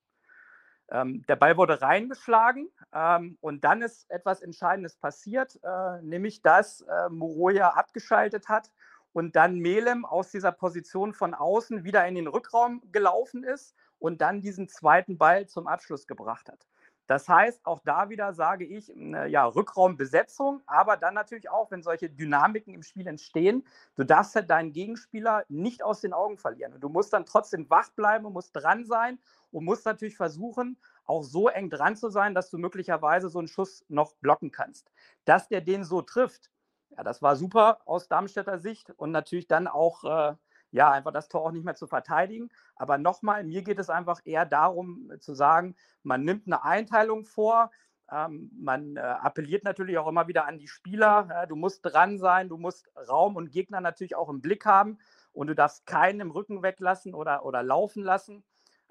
[0.89, 6.81] Ähm, der Ball wurde reingeschlagen ähm, und dann ist etwas Entscheidendes passiert, äh, nämlich dass
[6.81, 8.71] äh, Moroja abgeschaltet hat
[9.13, 14.21] und dann Melem aus dieser Position von außen wieder in den Rückraum gelaufen ist und
[14.21, 16.67] dann diesen zweiten Ball zum Abschluss gebracht hat.
[17.07, 18.91] Das heißt, auch da wieder sage ich,
[19.27, 24.49] ja, Rückraumbesetzung, aber dann natürlich auch, wenn solche Dynamiken im Spiel entstehen, du darfst halt
[24.49, 26.73] deinen Gegenspieler nicht aus den Augen verlieren.
[26.73, 29.19] Und du musst dann trotzdem wach bleiben, musst dran sein
[29.51, 33.49] und musst natürlich versuchen, auch so eng dran zu sein, dass du möglicherweise so einen
[33.49, 34.89] Schuss noch blocken kannst.
[35.25, 36.49] Dass der den so trifft,
[36.97, 40.35] ja, das war super aus Darmstädter Sicht und natürlich dann auch, äh,
[40.71, 42.49] ja, einfach das Tor auch nicht mehr zu verteidigen.
[42.75, 47.25] Aber nochmal, mir geht es einfach eher darum äh, zu sagen, man nimmt eine Einteilung
[47.25, 47.71] vor,
[48.11, 51.29] ähm, man äh, appelliert natürlich auch immer wieder an die Spieler.
[51.43, 54.99] Äh, du musst dran sein, du musst Raum und Gegner natürlich auch im Blick haben
[55.31, 58.43] und du darfst keinen im Rücken weglassen oder, oder laufen lassen,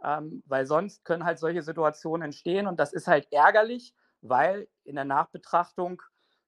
[0.02, 4.96] ähm, weil sonst können halt solche Situationen entstehen und das ist halt ärgerlich, weil in
[4.96, 6.02] der Nachbetrachtung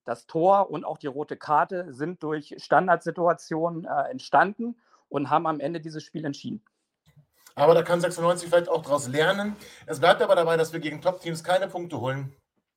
[0.04, 4.76] das Tor und auch die rote Karte sind durch Standardsituationen äh, entstanden
[5.08, 6.62] und haben am Ende dieses Spiel entschieden.
[7.54, 9.54] Aber da kann 96 vielleicht auch daraus lernen.
[9.86, 12.34] Es bleibt aber dabei, dass wir gegen Top-Teams keine Punkte holen,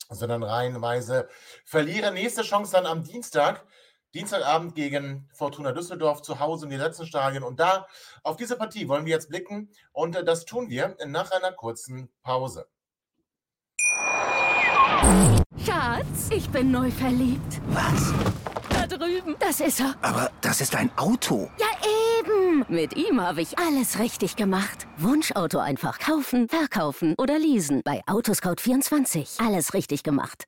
[0.09, 1.27] sondern reihenweise
[1.65, 2.13] verlieren.
[2.13, 3.65] Nächste Chance dann am Dienstag.
[4.13, 7.43] Dienstagabend gegen Fortuna Düsseldorf zu Hause im letzten Stadion.
[7.43, 7.87] Und da
[8.23, 9.69] auf diese Partie wollen wir jetzt blicken.
[9.91, 12.67] Und äh, das tun wir nach einer kurzen Pause.
[15.63, 17.61] Schatz, ich bin neu verliebt.
[17.69, 18.13] Was?
[18.69, 19.35] Da drüben.
[19.39, 19.95] Das ist er.
[20.01, 21.49] Aber das ist ein Auto.
[21.59, 21.65] Ja,
[22.19, 22.65] eben.
[22.69, 24.87] Mit ihm habe ich alles richtig gemacht.
[24.97, 27.81] Wunschauto einfach kaufen, verkaufen oder leasen.
[27.83, 29.43] Bei Autoscout24.
[29.45, 30.45] Alles richtig gemacht.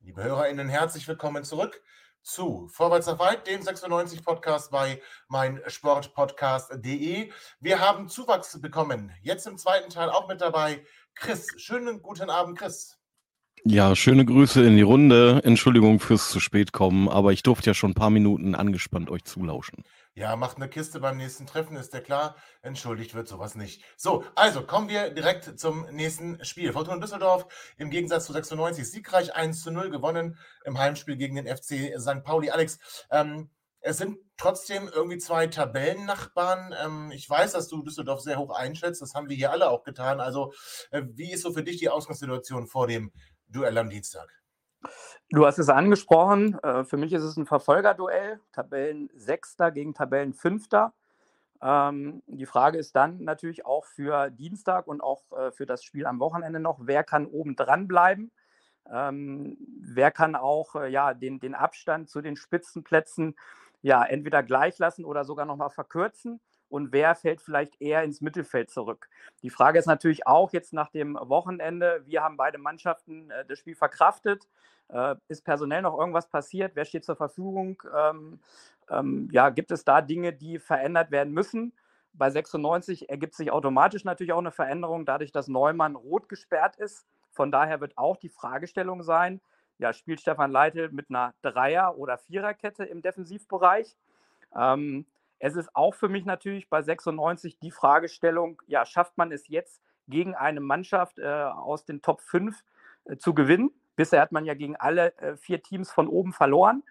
[0.00, 1.80] Liebe HörerInnen, herzlich willkommen zurück
[2.22, 7.32] zu Vorwärts nach Weit, dem 96 Podcast bei meinsportpodcast.de.
[7.60, 9.10] Wir haben Zuwachs bekommen.
[9.22, 11.46] Jetzt im zweiten Teil auch mit dabei Chris.
[11.56, 13.00] Schönen guten Abend, Chris.
[13.64, 15.42] Ja, schöne Grüße in die Runde.
[15.44, 19.24] Entschuldigung fürs zu spät kommen, aber ich durfte ja schon ein paar Minuten angespannt euch
[19.24, 19.84] zulauschen.
[20.14, 22.36] Ja, macht eine Kiste beim nächsten Treffen, ist ja klar.
[22.62, 23.84] Entschuldigt wird sowas nicht.
[23.96, 26.72] So, also kommen wir direkt zum nächsten Spiel.
[26.72, 27.46] Fortuna Düsseldorf
[27.76, 32.24] im Gegensatz zu 96 siegreich 1 zu 0 gewonnen im Heimspiel gegen den FC St.
[32.24, 32.50] Pauli.
[32.50, 32.78] Alex,
[33.10, 36.74] ähm, es sind trotzdem irgendwie zwei Tabellennachbarn.
[36.84, 39.02] Ähm, ich weiß, dass du Düsseldorf sehr hoch einschätzt.
[39.02, 40.20] Das haben wir hier alle auch getan.
[40.20, 40.52] Also,
[40.90, 43.12] äh, wie ist so für dich die Ausgangssituation vor dem
[43.48, 44.28] Duell am Dienstag?
[45.30, 46.58] Du hast es angesprochen.
[46.62, 48.40] Äh, für mich ist es ein Verfolgerduell.
[48.52, 50.92] Tabellensechster gegen Tabellenfünfter.
[51.62, 56.06] Ähm, die Frage ist dann natürlich auch für Dienstag und auch äh, für das Spiel
[56.06, 58.30] am Wochenende noch, wer kann oben dran bleiben?
[58.90, 63.36] Ähm, wer kann auch äh, ja, den, den Abstand zu den Spitzenplätzen
[63.82, 66.40] ja, entweder gleich lassen oder sogar nochmal verkürzen?
[66.68, 69.08] Und wer fällt vielleicht eher ins Mittelfeld zurück?
[69.42, 73.58] Die Frage ist natürlich auch jetzt nach dem Wochenende, wir haben beide Mannschaften äh, das
[73.58, 74.48] Spiel verkraftet.
[74.88, 76.76] Äh, ist personell noch irgendwas passiert?
[76.76, 77.82] Wer steht zur Verfügung?
[77.92, 78.40] Ähm,
[78.88, 81.72] ähm, ja, gibt es da Dinge, die verändert werden müssen?
[82.12, 87.06] Bei 96 ergibt sich automatisch natürlich auch eine Veränderung, dadurch, dass Neumann rot gesperrt ist.
[87.30, 89.40] Von daher wird auch die Fragestellung sein,
[89.80, 93.96] ja, spielt Stefan Leitl mit einer Dreier- oder Viererkette im Defensivbereich?
[94.54, 95.06] Ähm,
[95.38, 99.80] es ist auch für mich natürlich bei 96 die Fragestellung, ja, schafft man es jetzt
[100.06, 102.62] gegen eine Mannschaft äh, aus den Top 5
[103.06, 103.70] äh, zu gewinnen?
[103.96, 106.82] Bisher hat man ja gegen alle äh, vier Teams von oben verloren.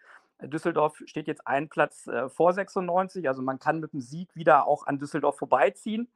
[0.42, 4.68] Düsseldorf steht jetzt einen Platz äh, vor 96, also man kann mit dem Sieg wieder
[4.68, 6.08] auch an Düsseldorf vorbeiziehen.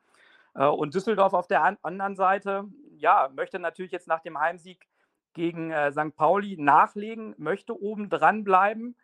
[0.55, 2.65] Äh, und Düsseldorf auf der an anderen Seite,
[2.97, 4.87] ja, möchte natürlich jetzt nach dem Heimsieg
[5.33, 6.15] gegen äh, St.
[6.15, 8.95] Pauli nachlegen, möchte oben dran bleiben.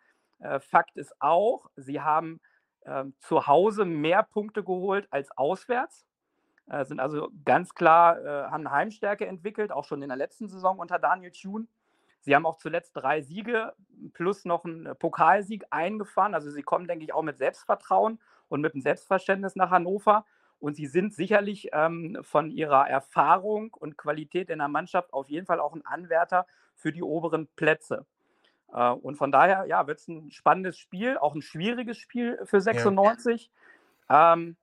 [0.60, 2.40] Fakt ist auch, sie haben
[2.86, 6.06] ähm, zu Hause mehr Punkte geholt als auswärts.
[6.70, 10.78] Äh, sind also ganz klar, äh, haben Heimstärke entwickelt, auch schon in der letzten Saison
[10.78, 11.66] unter Daniel Thune.
[12.20, 13.74] Sie haben auch zuletzt drei Siege
[14.14, 16.34] plus noch einen Pokalsieg eingefahren.
[16.34, 20.24] Also sie kommen, denke ich, auch mit Selbstvertrauen und mit dem Selbstverständnis nach Hannover.
[20.60, 25.46] Und sie sind sicherlich ähm, von ihrer Erfahrung und Qualität in der Mannschaft auf jeden
[25.46, 28.06] Fall auch ein Anwärter für die oberen Plätze.
[28.72, 32.60] Äh, und von daher, ja, wird es ein spannendes Spiel, auch ein schwieriges Spiel für
[32.60, 33.50] 96.
[34.08, 34.34] Ja.
[34.34, 34.56] Ähm,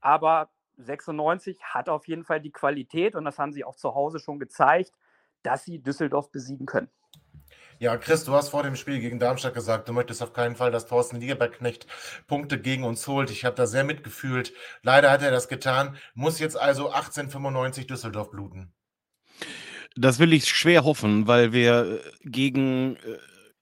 [0.00, 4.18] aber 96 hat auf jeden Fall die Qualität und das haben sie auch zu Hause
[4.18, 4.92] schon gezeigt,
[5.42, 6.90] dass sie Düsseldorf besiegen können.
[7.80, 10.70] Ja, Chris, du hast vor dem Spiel gegen Darmstadt gesagt, du möchtest auf keinen Fall,
[10.70, 11.86] dass Thorsten Lieberknecht
[12.26, 13.30] Punkte gegen uns holt.
[13.30, 14.52] Ich habe da sehr mitgefühlt.
[14.82, 15.96] Leider hat er das getan.
[16.14, 18.72] Muss jetzt also 1895 Düsseldorf bluten.
[19.96, 23.18] Das will ich schwer hoffen, weil wir äh, gegen äh,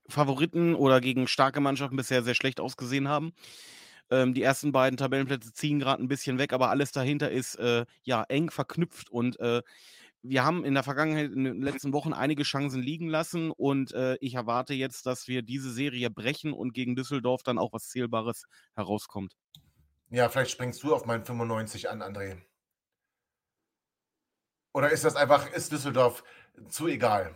[0.08, 3.32] Favoriten oder gegen starke Mannschaften bisher sehr schlecht ausgesehen haben.
[4.10, 7.86] Ähm, die ersten beiden Tabellenplätze ziehen gerade ein bisschen weg, aber alles dahinter ist äh,
[8.02, 9.62] ja eng verknüpft und äh,
[10.22, 14.16] wir haben in der Vergangenheit, in den letzten Wochen einige Chancen liegen lassen und äh,
[14.20, 18.44] ich erwarte jetzt, dass wir diese Serie brechen und gegen Düsseldorf dann auch was Zählbares
[18.74, 19.34] herauskommt.
[20.10, 22.36] Ja, vielleicht springst du auf meinen 95 an, André.
[24.74, 26.22] Oder ist das einfach, ist Düsseldorf
[26.68, 27.34] zu egal?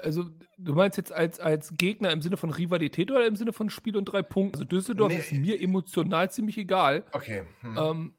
[0.00, 3.70] Also, du meinst jetzt als, als Gegner im Sinne von Rivalität oder im Sinne von
[3.70, 4.56] Spiel und drei Punkten?
[4.56, 5.18] Also, Düsseldorf Nee.
[5.18, 7.04] ist mir emotional ziemlich egal.
[7.12, 7.44] Okay.
[7.60, 7.76] Hm.
[7.78, 8.14] Ähm,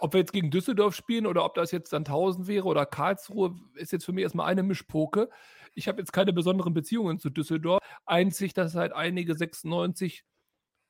[0.00, 3.54] ob wir jetzt gegen Düsseldorf spielen oder ob das jetzt dann 1000 wäre oder Karlsruhe,
[3.74, 5.30] ist jetzt für mich erstmal eine Mischpoke.
[5.74, 7.80] Ich habe jetzt keine besonderen Beziehungen zu Düsseldorf.
[8.04, 10.24] Einzig, dass halt einige 96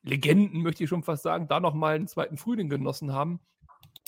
[0.02, 3.40] Legenden, möchte ich schon fast sagen, da nochmal einen zweiten Frühling genossen haben.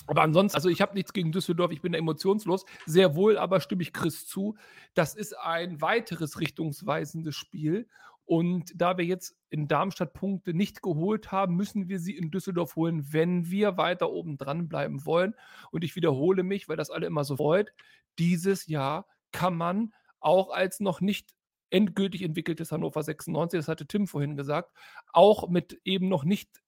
[0.06, 2.64] Aber ansonsten, also ich habe nichts gegen Düsseldorf, ich bin da emotionslos.
[2.86, 4.56] Sehr wohl aber stimme ich Chris zu.
[4.94, 7.88] Das ist ein weiteres richtungsweisendes Spiel.
[8.24, 12.76] Und da wir jetzt in Darmstadt Punkte nicht geholt haben, müssen wir sie in Düsseldorf
[12.76, 15.34] holen, wenn wir weiter oben dran bleiben wollen.
[15.70, 17.72] Und ich wiederhole mich, weil das alle immer so freut.
[18.18, 21.34] Dieses Jahr kann man auch als noch nicht
[21.70, 24.70] endgültig entwickeltes Hannover 96, das hatte Tim vorhin gesagt,
[25.12, 26.61] auch mit eben noch nicht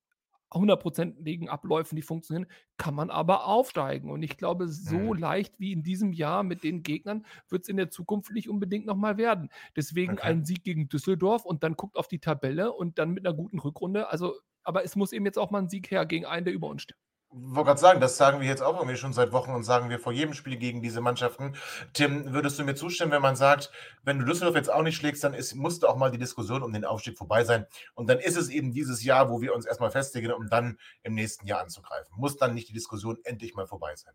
[0.53, 4.11] hundertprozentigen Abläufen, die funktionieren, kann man aber aufsteigen.
[4.11, 5.15] Und ich glaube, so Mhm.
[5.15, 8.87] leicht wie in diesem Jahr mit den Gegnern wird es in der Zukunft nicht unbedingt
[8.87, 9.51] nochmal werden.
[9.77, 10.21] Deswegen Okay.
[10.21, 13.59] ein Sieg gegen Düsseldorf und dann guckt auf die Tabelle und dann mit einer guten
[13.59, 14.09] Rückrunde.
[14.11, 16.69] Also, aber es muss eben jetzt auch mal ein Sieg her gegen einen, der über
[16.69, 16.99] uns steht.
[17.37, 19.99] Wollte gerade sagen, das sagen wir jetzt auch irgendwie schon seit Wochen und sagen wir
[19.99, 21.55] vor jedem Spiel gegen diese Mannschaften.
[21.93, 23.71] Tim, würdest du mir zustimmen, wenn man sagt,
[24.05, 26.73] wenn du Düsseldorf jetzt auch nicht schlägst, dann ist, musste auch mal die Diskussion um
[26.73, 27.67] den Aufstieg vorbei sein.
[27.95, 31.15] Und dann ist es eben dieses Jahr, wo wir uns erstmal festigen, um dann im
[31.15, 32.15] nächsten Jahr anzugreifen.
[32.17, 34.15] Muss dann nicht die Diskussion endlich mal vorbei sein?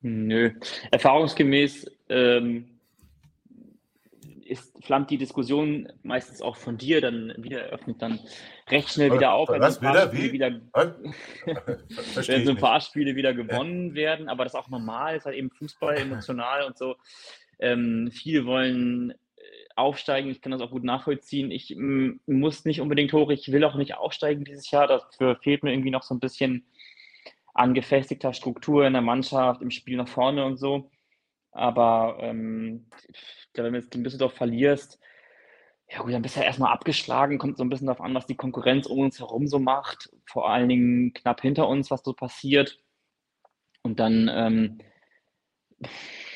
[0.00, 0.52] Nö.
[0.92, 2.77] Erfahrungsgemäß ähm,
[4.48, 8.18] ist, flammt die Diskussion meistens auch von dir dann wieder eröffnet, dann
[8.70, 10.08] recht schnell wieder auf, wenn so ein paar wieder?
[10.08, 10.32] Spiele Wie?
[10.32, 10.60] wieder,
[12.26, 15.36] wenn so ein paar Spiele wieder gewonnen werden, aber das ist auch normal, ist halt
[15.36, 16.96] eben Fußball emotional und so.
[17.58, 19.42] Ähm, viele wollen äh,
[19.76, 21.50] aufsteigen, ich kann das auch gut nachvollziehen.
[21.50, 24.86] Ich muss nicht unbedingt hoch, ich will auch nicht aufsteigen dieses Jahr.
[24.86, 26.64] Dafür fehlt mir irgendwie noch so ein bisschen
[27.54, 30.90] an gefestigter Struktur in der Mannschaft, im Spiel nach vorne und so.
[31.58, 34.98] Aber ähm, ich glaube, wenn du jetzt gegen Düsseldorf verlierst,
[35.90, 38.26] ja gut, dann bist du ja erstmal abgeschlagen, kommt so ein bisschen darauf an, was
[38.26, 42.12] die Konkurrenz um uns herum so macht, vor allen Dingen knapp hinter uns, was so
[42.12, 42.78] passiert.
[43.82, 44.78] Und dann, ähm,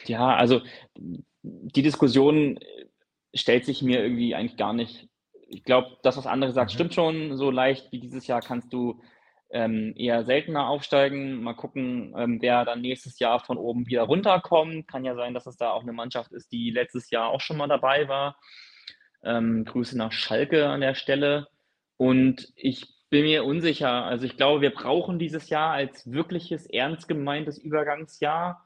[0.06, 0.62] ja, also
[1.42, 2.58] die Diskussion
[3.34, 5.08] stellt sich mir irgendwie eigentlich gar nicht.
[5.48, 6.74] Ich glaube, das, was andere sagt, Mhm.
[6.74, 7.36] stimmt schon.
[7.36, 9.02] So leicht wie dieses Jahr kannst du
[9.52, 11.42] ähm, eher seltener aufsteigen.
[11.42, 14.88] Mal gucken, ähm, wer dann nächstes Jahr von oben wieder runterkommt.
[14.88, 17.58] Kann ja sein, dass es da auch eine Mannschaft ist, die letztes Jahr auch schon
[17.58, 18.36] mal dabei war.
[19.22, 21.48] Ähm, Grüße nach Schalke an der Stelle.
[21.98, 24.04] Und ich bin mir unsicher.
[24.04, 28.64] Also ich glaube, wir brauchen dieses Jahr als wirkliches, ernst gemeintes Übergangsjahr.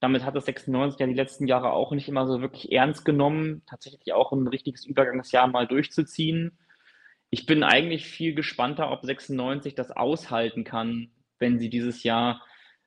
[0.00, 3.62] Damit hat das 96 ja die letzten Jahre auch nicht immer so wirklich ernst genommen,
[3.66, 6.58] tatsächlich auch ein richtiges Übergangsjahr mal durchzuziehen.
[7.34, 12.42] Ich bin eigentlich viel gespannter, ob 96 das aushalten kann, wenn sie dieses Jahr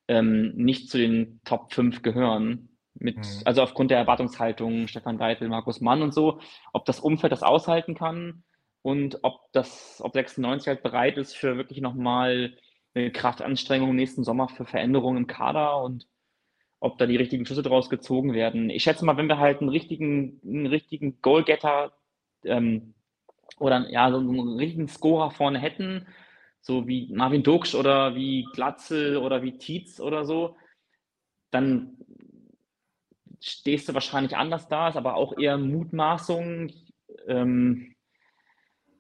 [0.08, 2.70] ähm, nicht zu den Top 5 gehören.
[2.94, 3.24] Mit, Mhm.
[3.44, 6.42] Also aufgrund der Erwartungshaltung, Stefan Deitel, Markus Mann und so,
[6.74, 8.44] ob das Umfeld das aushalten kann
[8.84, 12.56] und ob das, ob 96 halt bereit ist für wirklich nochmal
[12.94, 16.08] eine Kraftanstrengung nächsten Sommer für Veränderungen im Kader und
[16.80, 18.70] ob da die richtigen Schlüsse draus gezogen werden.
[18.70, 21.94] Ich schätze mal, wenn wir halt einen richtigen, einen richtigen Goalgetter
[22.44, 22.94] ähm,
[23.60, 26.08] oder ja, so einen richtigen Scorer vorne hätten,
[26.62, 30.58] so wie Marvin Duksch oder wie Glatzel oder wie Tietz oder so,
[31.52, 31.98] dann
[33.40, 36.72] stehst du wahrscheinlich anders da, ist aber auch eher Mutmaßung.
[37.28, 37.96] Ähm,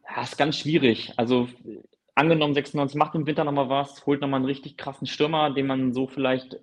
[0.08, 1.14] ja, ist ganz schwierig.
[1.18, 1.48] Also
[2.14, 5.94] angenommen, 96 macht im Winter nochmal was, holt nochmal einen richtig krassen Stürmer, den man
[5.94, 6.58] so vielleicht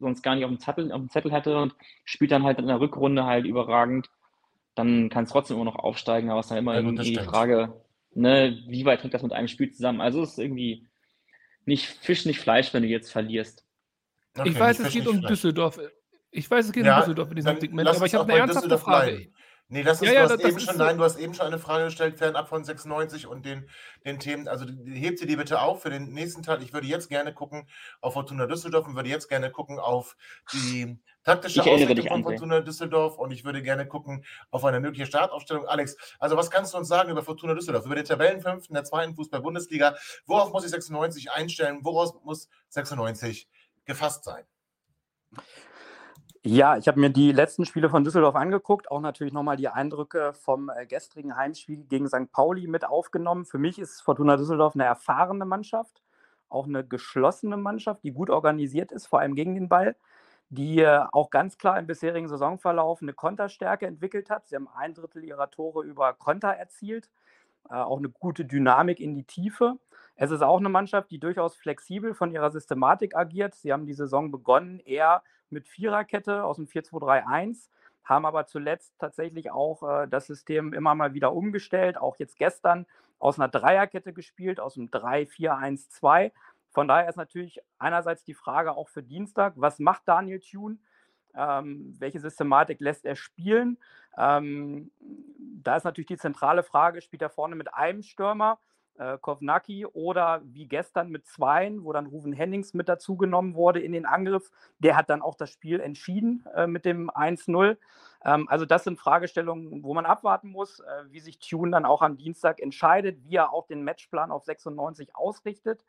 [0.00, 2.66] sonst gar nicht auf dem Zettel, auf dem Zettel hätte und spielt dann halt in
[2.66, 4.10] der Rückrunde halt überragend,
[4.74, 7.18] dann kann es trotzdem immer noch aufsteigen, aber es ist dann immer Ja, irgendwie die.
[7.18, 7.80] Frage,
[8.14, 10.00] ne, wie weit hängt das mit einem Spiel zusammen?
[10.00, 10.86] Also es ist irgendwie
[11.64, 13.64] nicht Fisch, nicht Fleisch, wenn du jetzt verlierst.
[14.36, 15.20] Okay, ich weiß, es geht um.
[15.22, 15.78] Düsseldorf.
[16.30, 18.78] Ich weiß, es geht Ja, um Düsseldorf in diesem Segment, aber ich habe eine ernsthafte
[18.78, 19.12] Frage.
[19.12, 19.34] bleiben.
[19.68, 21.16] Nee, das ist, Ja, ja, du, hast das eben ist schon, so- nein, du hast
[21.16, 23.68] eben schon eine Frage gestellt, fernab von 96 und den,
[24.04, 24.46] den Themen.
[24.46, 26.62] Also hebt sie die bitte auf für den nächsten Teil.
[26.62, 27.66] Ich würde jetzt gerne gucken
[28.02, 30.16] auf Fortuna Düsseldorf und würde jetzt gerne gucken auf
[30.52, 32.22] die taktische Ich erinnere Ausrichtung dich, von.
[32.24, 35.66] Fortuna Düsseldorf und ich würde gerne gucken auf eine mögliche Startaufstellung.
[35.66, 39.14] Alex, also was kannst du uns sagen über Fortuna Düsseldorf, über den Tabellenfünften der zweiten
[39.16, 39.96] Fußball-Bundesliga?
[40.26, 41.78] Worauf muss sich 96 einstellen?
[41.82, 43.48] Woraus muss 96
[43.86, 44.44] gefasst sein?
[46.46, 50.34] Ja, ich habe mir die letzten Spiele von Düsseldorf angeguckt, auch natürlich nochmal die Eindrücke
[50.34, 52.30] vom äh, gestrigen Heimspiel gegen St.
[52.32, 53.46] Pauli mit aufgenommen.
[53.46, 56.02] Für mich ist Fortuna Düsseldorf eine erfahrene Mannschaft,
[56.50, 59.96] auch eine geschlossene Mannschaft, die gut organisiert ist, vor allem gegen den Ball,
[60.50, 64.46] die äh, auch ganz klar im bisherigen Saisonverlauf eine Konterstärke entwickelt hat.
[64.46, 67.08] Sie haben ein Drittel ihrer Tore über Konter erzielt,
[67.70, 69.78] äh, auch eine gute Dynamik in die Tiefe.
[70.14, 73.54] Es ist auch eine Mannschaft, die durchaus flexibel von ihrer Systematik agiert.
[73.54, 77.68] Sie haben die Saison begonnen eher mit Viererkette aus dem 4-2-3-1,
[78.04, 82.86] haben aber zuletzt tatsächlich auch äh, das System immer mal wieder umgestellt, auch jetzt gestern
[83.18, 86.32] aus einer Dreierkette gespielt, aus dem 3-4-1-2.
[86.70, 90.78] Von daher ist natürlich einerseits die Frage auch für Dienstag, was macht Daniel Thune?
[91.36, 93.78] Ähm, welche Systematik lässt er spielen?
[94.16, 94.90] Ähm,
[95.62, 98.58] da ist natürlich die zentrale Frage, spielt er vorne mit einem Stürmer
[98.98, 103.92] äh, Kovnacki oder wie gestern mit Zweien, wo dann Ruven Hennings mit dazugenommen wurde in
[103.92, 104.50] den Angriff.
[104.78, 107.76] Der hat dann auch das Spiel entschieden äh, mit dem 1-0.
[108.24, 112.02] Ähm, also das sind Fragestellungen, wo man abwarten muss, äh, wie sich Tune dann auch
[112.02, 115.84] am Dienstag entscheidet, wie er auch den Matchplan auf 96 ausrichtet.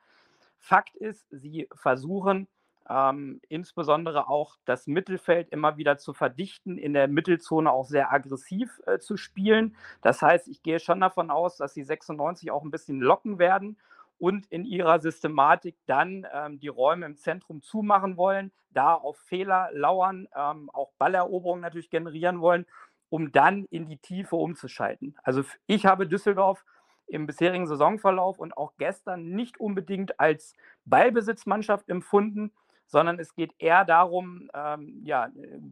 [0.58, 2.48] Fakt ist, sie versuchen
[2.90, 8.82] ähm, insbesondere auch das Mittelfeld immer wieder zu verdichten, in der Mittelzone auch sehr aggressiv
[8.86, 9.76] äh, zu spielen.
[10.02, 13.78] Das heißt, ich gehe schon davon aus, dass sie 96 auch ein bisschen locken werden
[14.18, 19.70] und in ihrer Systematik dann ähm, die Räume im Zentrum zumachen wollen, da auf Fehler
[19.74, 22.66] lauern, ähm, auch Balleroberungen natürlich generieren wollen,
[23.10, 25.18] um dann in die Tiefe umzuschalten.
[25.24, 26.64] Also ich habe Düsseldorf
[27.08, 30.54] im bisherigen Saisonverlauf und auch gestern nicht unbedingt als
[30.86, 32.52] Ballbesitzmannschaft empfunden,
[32.88, 35.30] sondern es geht eher darum, ähm, ja,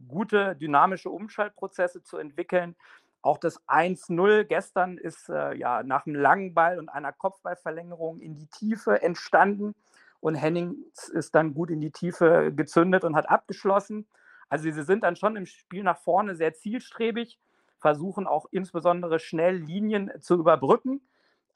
[0.08, 2.76] gute dynamische Umschaltprozesse zu entwickeln.
[3.22, 8.34] Auch das 1-0 gestern ist äh, ja nach einem langen Ball und einer Kopfballverlängerung in
[8.34, 9.74] die Tiefe entstanden
[10.20, 14.06] und Hennings ist dann gut in die Tiefe gezündet und hat abgeschlossen.
[14.48, 17.38] Also sie sind dann schon im Spiel nach vorne sehr zielstrebig,
[17.78, 21.02] versuchen auch insbesondere schnell Linien zu überbrücken.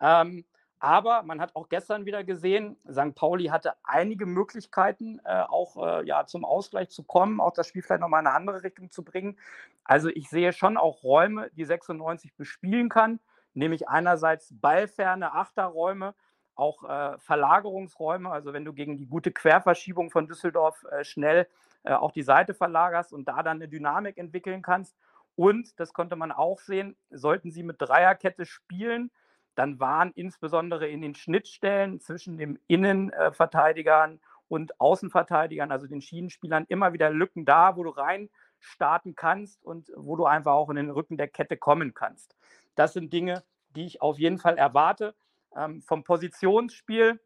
[0.01, 0.45] Ähm,
[0.81, 3.15] aber man hat auch gestern wieder gesehen, St.
[3.15, 7.83] Pauli hatte einige Möglichkeiten, äh, auch äh, ja, zum Ausgleich zu kommen, auch das Spiel
[7.83, 9.39] vielleicht nochmal in eine andere Richtung zu bringen.
[9.85, 13.19] Also ich sehe schon auch Räume, die 96 bespielen kann,
[13.55, 16.15] nämlich einerseits ballferne Achterräume,
[16.55, 21.49] auch äh, Verlagerungsräume, also wenn du gegen die gute Querverschiebung von Düsseldorf äh, schnell
[21.85, 24.97] äh, auch die Seite verlagerst und da dann eine Dynamik entwickeln kannst.
[25.37, 29.13] Und, das konnte man auch sehen, sollten sie mit Dreierkette spielen,
[29.59, 36.93] dann waren insbesondere in den Schnittstellen zwischen den Innenverteidigern und Außenverteidigern, also den Schienenspielern, immer
[36.93, 40.91] wieder Lücken da, wo du rein starten kannst und wo du einfach auch in den
[40.91, 42.37] Rücken der Kette kommen kannst.
[42.77, 43.43] Das sind Dinge,
[43.75, 45.17] die ich auf jeden Fall erwarte.
[45.57, 47.21] Ähm, vom Positionsspiel,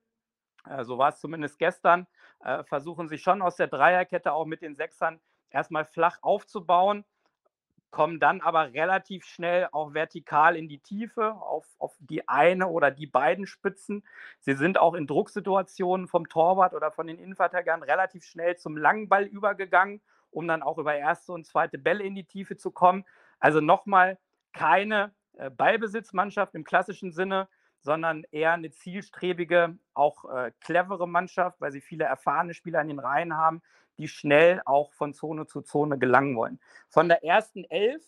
[0.65, 2.07] äh, so war es zumindest gestern,
[2.41, 7.05] äh, versuchen sie schon aus der Dreierkette auch mit den Sechsern erstmal flach aufzubauen
[7.93, 12.91] kommen dann aber relativ schnell auch vertikal in die Tiefe auf, auf die eine oder
[12.91, 14.03] die beiden Spitzen.
[14.41, 19.09] Sie sind auch in Drucksituationen vom Torwart oder von den Innenverteidigern relativ schnell zum langen
[19.09, 20.01] Ball übergegangen,
[20.31, 23.05] um dann auch über erste und zweite Bälle in die Tiefe zu kommen.
[23.39, 24.19] Also nochmal
[24.53, 27.47] keine äh, Ballbesitzmannschaft im klassischen Sinne,
[27.83, 32.99] sondern eher eine zielstrebige, auch äh, clevere Mannschaft, weil sie viele erfahrene Spieler in den
[32.99, 33.63] Reihen haben,
[33.99, 36.61] die schnell auch von Zone zu Zone gelangen wollen.
[36.89, 38.03] Von der ersten Elf,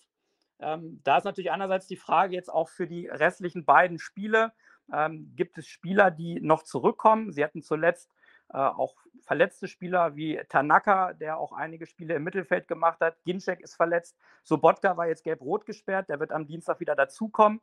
[0.60, 4.52] ähm, da ist natürlich einerseits die Frage jetzt auch für die restlichen beiden Spiele,
[4.92, 7.32] ähm, gibt es Spieler, die noch zurückkommen?
[7.32, 8.10] Sie hatten zuletzt
[8.52, 13.16] äh, auch verletzte Spieler wie Tanaka, der auch einige Spiele im Mittelfeld gemacht hat.
[13.24, 14.16] Ginczek ist verletzt.
[14.42, 16.08] Sobotka war jetzt gelb-rot gesperrt.
[16.08, 17.60] Der wird am Dienstag wieder dazukommen.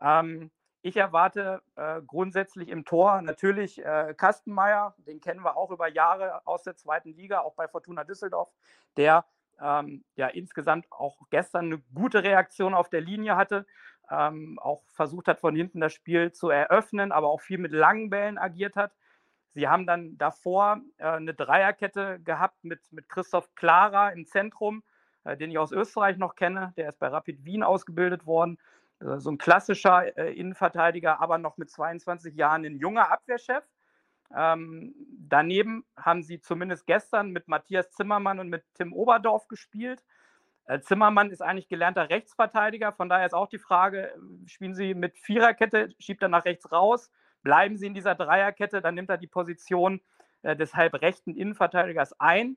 [0.00, 0.50] Ähm,
[0.82, 6.46] ich erwarte äh, grundsätzlich im Tor natürlich äh, Kastenmeier, den kennen wir auch über Jahre
[6.46, 8.50] aus der zweiten Liga, auch bei Fortuna Düsseldorf,
[8.96, 9.24] der
[9.60, 13.64] ähm, ja insgesamt auch gestern eine gute Reaktion auf der Linie hatte,
[14.10, 18.10] ähm, auch versucht hat, von hinten das Spiel zu eröffnen, aber auch viel mit langen
[18.10, 18.92] Bällen agiert hat.
[19.54, 24.82] Sie haben dann davor äh, eine Dreierkette gehabt mit, mit Christoph Klara im Zentrum,
[25.24, 26.72] äh, den ich aus Österreich noch kenne.
[26.76, 28.58] Der ist bei Rapid Wien ausgebildet worden.
[29.02, 33.64] Äh, so ein klassischer äh, Innenverteidiger, aber noch mit 22 Jahren ein junger Abwehrchef.
[34.34, 34.94] Ähm,
[35.28, 40.02] daneben haben sie zumindest gestern mit Matthias Zimmermann und mit Tim Oberdorf gespielt.
[40.66, 44.14] Äh, Zimmermann ist eigentlich gelernter Rechtsverteidiger, von daher ist auch die Frage,
[44.46, 47.10] spielen Sie mit Viererkette, schiebt er nach rechts raus,
[47.42, 50.00] bleiben Sie in dieser Dreierkette, dann nimmt er die Position
[50.42, 52.56] äh, des halbrechten Innenverteidigers ein.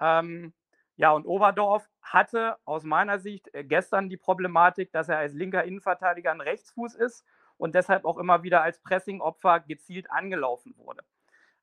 [0.00, 0.52] Ähm,
[0.96, 5.64] ja, und Oberdorf hatte aus meiner Sicht äh, gestern die Problematik, dass er als linker
[5.64, 7.24] Innenverteidiger ein Rechtsfuß ist
[7.58, 11.02] und deshalb auch immer wieder als Pressingopfer gezielt angelaufen wurde.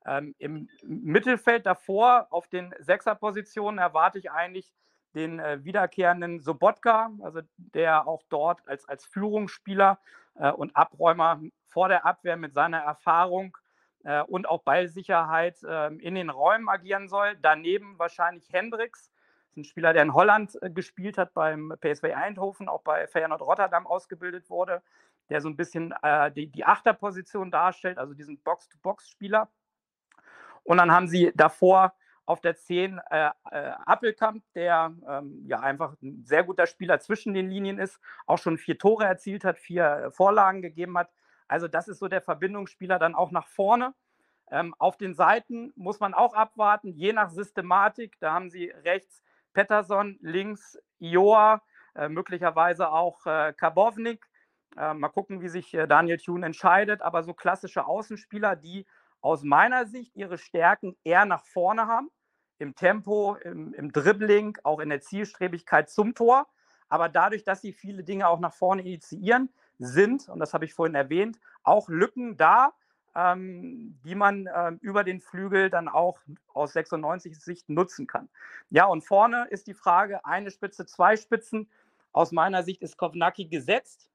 [0.06, 4.72] Ähm, Im Mittelfeld davor auf den Sechserpositionen erwarte ich eigentlich
[5.14, 9.98] den äh, wiederkehrenden Sobotka, also der auch dort als, als Führungsspieler
[10.34, 13.56] äh, und Abräumer vor der Abwehr mit seiner Erfahrung
[14.04, 17.36] äh, und auch Ballsicherheit ähm, in den Räumen agieren soll.
[17.40, 19.10] Daneben wahrscheinlich Hendricks,
[19.56, 23.86] ein Spieler, der in Holland äh, gespielt hat, beim PSV Eindhoven, auch bei Feyenoord Rotterdam
[23.86, 24.82] ausgebildet wurde,
[25.28, 29.48] der so ein bisschen äh, die, die Achterposition darstellt, also diesen Box-to-Box-Spieler.
[30.62, 31.94] Und dann haben sie davor
[32.26, 37.34] auf der 10 äh, äh, Appelkamp, der ähm, ja einfach ein sehr guter Spieler zwischen
[37.34, 41.10] den Linien ist, auch schon vier Tore erzielt hat, vier äh, Vorlagen gegeben hat.
[41.48, 43.94] Also das ist so der Verbindungsspieler dann auch nach vorne.
[44.50, 48.16] Ähm, auf den Seiten muss man auch abwarten, je nach Systematik.
[48.20, 49.22] Da haben sie rechts
[49.54, 51.62] Pettersson, links Ioa,
[51.94, 54.26] äh, möglicherweise auch äh, Karbovnik.
[54.76, 57.00] Äh, mal gucken, wie sich äh, Daniel Thune entscheidet.
[57.00, 58.86] Aber so klassische Außenspieler, die
[59.20, 62.10] aus meiner Sicht ihre Stärken eher nach vorne haben,
[62.58, 66.46] im Tempo, im, im Dribbling, auch in der Zielstrebigkeit zum Tor.
[66.88, 69.48] Aber dadurch, dass sie viele Dinge auch nach vorne initiieren,
[69.78, 72.72] sind, und das habe ich vorhin erwähnt, auch Lücken da,
[73.14, 76.18] ähm, die man ähm, über den Flügel dann auch
[76.52, 78.28] aus 96 Sicht nutzen kann.
[78.70, 81.68] Ja, und vorne ist die Frage, eine Spitze, zwei Spitzen.
[82.12, 84.08] Aus meiner Sicht ist Kovnacki gesetzt.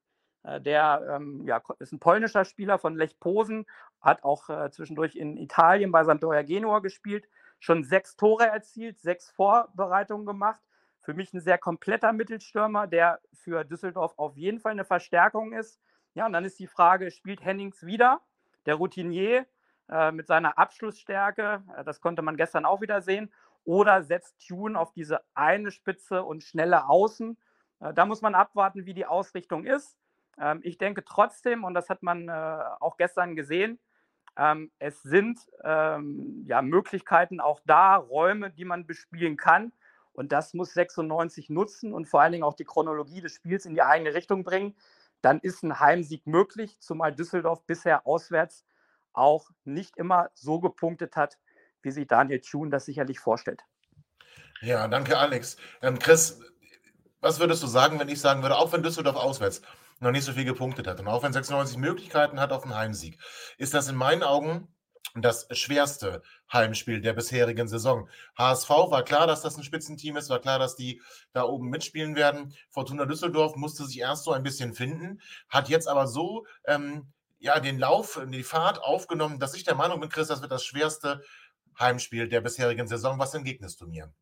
[0.43, 3.65] Äh, der ähm, ja, ist ein polnischer Spieler von Lech Posen,
[4.01, 7.27] hat auch äh, zwischendurch in Italien bei Sampdoria Genua gespielt,
[7.59, 10.61] schon sechs Tore erzielt, sechs Vorbereitungen gemacht.
[11.01, 15.79] Für mich ein sehr kompletter Mittelstürmer, der für Düsseldorf auf jeden Fall eine Verstärkung ist.
[16.13, 18.21] Ja, und dann ist die Frage, spielt Hennings wieder?
[18.69, 19.47] Der Routinier
[19.89, 23.33] äh, mit seiner Abschlussstärke, äh, das konnte man gestern auch wieder sehen,
[23.65, 27.35] oder setzt Tune auf diese eine Spitze und schnelle Außen?
[27.79, 29.97] Äh, da muss man abwarten, wie die Ausrichtung ist.
[30.39, 33.79] Ähm, ich denke trotzdem, und das hat man äh, auch gestern gesehen,
[34.37, 39.73] ähm, es sind ähm, ja, Möglichkeiten auch da, Räume, die man bespielen kann.
[40.13, 43.73] Und das muss 96 nutzen und vor allen Dingen auch die Chronologie des Spiels in
[43.73, 44.75] die eigene Richtung bringen.
[45.21, 48.65] Dann ist ein Heimsieg möglich, zumal Düsseldorf bisher auswärts
[49.13, 51.37] auch nicht immer so gepunktet hat,
[51.81, 53.61] wie sich Daniel Thune das sicherlich vorstellt.
[54.61, 55.57] Ja, danke, Alex.
[55.81, 56.39] Ähm, Chris,
[57.21, 59.61] was würdest du sagen, wenn ich sagen würde, auch wenn Düsseldorf auswärts
[59.99, 60.99] noch nicht so viel gepunktet hat.
[60.99, 63.19] Und auch wenn 96 Möglichkeiten hat auf einen Heimsieg,
[63.57, 64.73] ist das in meinen Augen
[65.15, 66.21] das schwerste
[66.51, 68.09] Heimspiel der bisherigen Saison.
[68.37, 71.01] HSV war klar, dass das ein Spitzenteam ist, war klar, dass die
[71.33, 72.53] da oben mitspielen werden.
[72.69, 77.59] Fortuna Düsseldorf musste sich erst so ein bisschen finden, hat jetzt aber so ähm, ja,
[77.59, 81.23] den Lauf, die Fahrt aufgenommen, dass ich der Meinung bin, Chris, das wird das schwerste
[81.79, 83.17] Heimspiel der bisherigen Saison.
[83.17, 84.13] Was entgegnest du mir?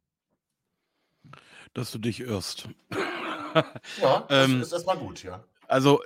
[1.73, 2.69] Dass du dich irrst.
[4.01, 5.43] ja, das ähm, ist erstmal gut, ja.
[5.68, 6.01] Also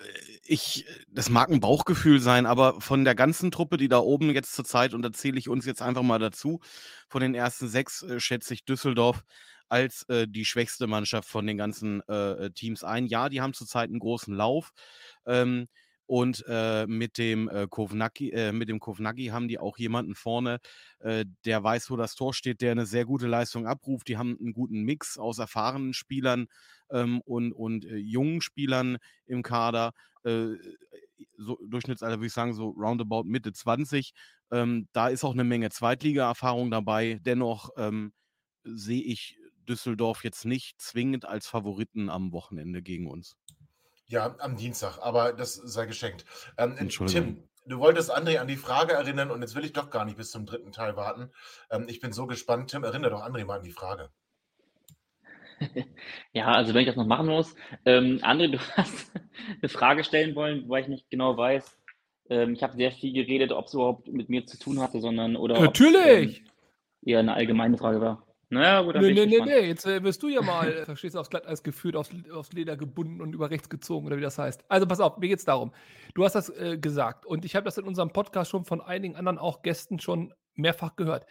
[0.46, 4.54] ich, das mag ein Bauchgefühl sein, aber von der ganzen Truppe, die da oben jetzt
[4.54, 6.60] zur Zeit, und da zähle ich uns jetzt einfach mal dazu,
[7.08, 9.24] von den ersten sechs äh, schätze ich Düsseldorf
[9.70, 13.06] als äh, die schwächste Mannschaft von den ganzen äh, Teams ein.
[13.06, 14.72] Ja, die haben zurzeit einen großen Lauf.
[15.26, 15.68] Ähm,
[16.08, 20.60] und äh, mit dem äh, Kovnacki, äh, mit dem Kovnacki haben die auch jemanden vorne,
[21.00, 24.10] äh, der weiß, wo das Tor steht, der eine sehr gute Leistung abruft.
[24.10, 26.48] Die haben einen guten Mix aus erfahrenen Spielern
[26.92, 29.92] ähm, und, und äh, jungen Spielern im Kader.
[30.24, 30.56] Äh,
[31.38, 34.14] so Durchschnittsalter würde ich sagen, so roundabout Mitte 20.
[34.52, 37.20] Ähm, da ist auch eine Menge Zweitliga-Erfahrung dabei.
[37.22, 38.14] Dennoch ähm,
[38.64, 39.38] sehe ich
[39.68, 43.38] Düsseldorf jetzt nicht zwingend als Favoriten am Wochenende gegen uns.
[44.08, 46.26] Ja, am Dienstag, aber das sei geschenkt.
[46.58, 50.04] Ähm, Tim, du wolltest André an die Frage erinnern und jetzt will ich doch gar
[50.04, 51.32] nicht bis zum dritten Teil warten.
[51.70, 52.72] Ähm, ich bin so gespannt.
[52.72, 54.10] Tim, erinnere doch André mal an die Frage.
[56.34, 57.56] Ja, also wenn ich das noch machen muss.
[57.86, 59.12] Ähm, André, du hast
[59.62, 61.78] eine Frage stellen wollen, weil ich nicht genau weiß.
[62.30, 65.36] Ähm, ich habe sehr viel geredet, ob es überhaupt mit mir zu tun hatte, sondern
[65.36, 66.40] oder Natürlich!
[66.40, 66.46] Ähm,
[67.04, 68.26] eher eine allgemeine Frage war.
[68.54, 71.16] Naja, gut, dann nee, nee, nee, nee, jetzt äh, wirst du ja mal, äh, verstehst
[71.16, 74.38] du, aufs Glatteis geführt, aufs, aufs, Leder gebunden und über rechts gezogen oder wie das
[74.38, 74.66] heißt.
[74.68, 75.72] Also pass auf, mir geht's darum.
[76.16, 79.16] Du hast das äh, gesagt und ich habe das in unserem Podcast schon von einigen
[79.16, 81.26] anderen auch Gästen schon mehrfach gehört.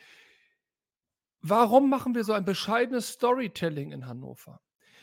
[1.42, 4.60] Warum machen wir so ein bescheidenes Storytelling in Hannover?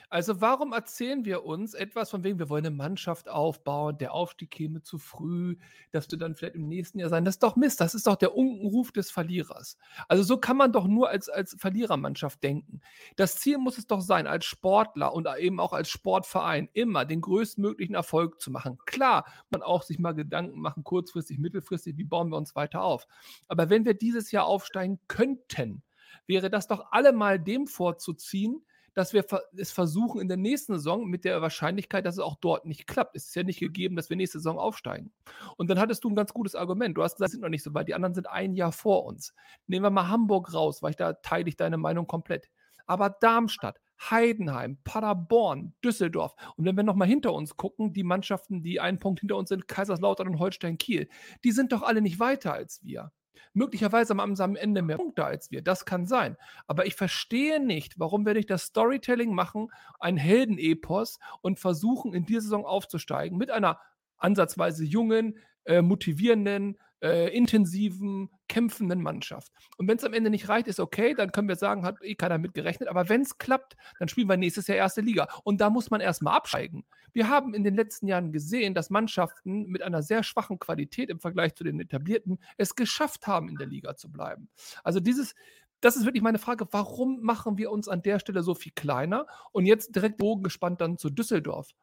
[0.09, 4.51] Also warum erzählen wir uns etwas von wegen, wir wollen eine Mannschaft aufbauen, der Aufstieg
[4.51, 5.57] käme zu früh,
[5.91, 7.25] dass wir dann vielleicht im nächsten Jahr sein.
[7.25, 9.77] Das ist doch Mist, das ist doch der Unkenruf des Verlierers.
[10.07, 12.79] Also so kann man doch nur als, als Verlierermannschaft denken.
[13.17, 17.19] Das Ziel muss es doch sein, als Sportler und eben auch als Sportverein immer den
[17.19, 18.77] größtmöglichen Erfolg zu machen.
[18.85, 23.07] Klar, man auch sich mal Gedanken machen, kurzfristig, mittelfristig, wie bauen wir uns weiter auf.
[23.49, 25.83] Aber wenn wir dieses Jahr aufsteigen könnten,
[26.25, 28.63] wäre das doch allemal dem vorzuziehen,
[28.97, 29.23] dass wir
[29.55, 33.15] es versuchen in der nächsten Saison mit der Wahrscheinlichkeit, dass es auch dort nicht klappt.
[33.15, 35.11] Es ist ja nicht gegeben, dass wir nächste Saison aufsteigen.
[35.55, 36.97] Und dann hattest du ein ganz gutes Argument.
[36.97, 37.87] Du hast gesagt, wir sind noch nicht so weit.
[37.87, 39.35] Die anderen sind ein Jahr vor uns.
[39.67, 42.49] Nehmen wir mal Hamburg raus, weil ich da teile ich deine Meinung komplett.
[42.87, 46.35] Aber Darmstadt, Heidenheim, Paderborn, Düsseldorf.
[46.55, 49.67] Und wenn wir nochmal hinter uns gucken, die Mannschaften, die einen Punkt hinter uns sind,
[49.67, 51.07] Kaiserslautern und Holstein Kiel,
[51.43, 53.11] die sind doch alle nicht weiter als wir.
[53.53, 55.61] Möglicherweise haben sie am Ende mehr Punkte als wir.
[55.61, 56.37] Das kann sein.
[56.67, 62.25] Aber ich verstehe nicht, warum wir nicht das Storytelling machen, ein Heldenepos und versuchen, in
[62.25, 63.79] dieser Saison aufzusteigen mit einer
[64.17, 69.51] ansatzweise jungen, äh, motivierenden, äh, intensiven, kämpfenden Mannschaft.
[69.77, 72.15] Und wenn es am Ende nicht reicht, ist okay, dann können wir sagen, hat eh
[72.15, 72.89] keiner mit gerechnet.
[72.89, 75.27] Aber wenn es klappt, dann spielen wir nächstes Jahr erste Liga.
[75.43, 76.85] Und da muss man erstmal absteigen.
[77.13, 81.19] Wir haben in den letzten Jahren gesehen, dass Mannschaften mit einer sehr schwachen Qualität im
[81.19, 84.49] Vergleich zu den etablierten es geschafft haben, in der Liga zu bleiben.
[84.83, 85.35] Also dieses,
[85.81, 89.27] das ist wirklich meine Frage, warum machen wir uns an der Stelle so viel kleiner?
[89.51, 91.73] Und jetzt direkt Bogen gespannt dann zu Düsseldorf.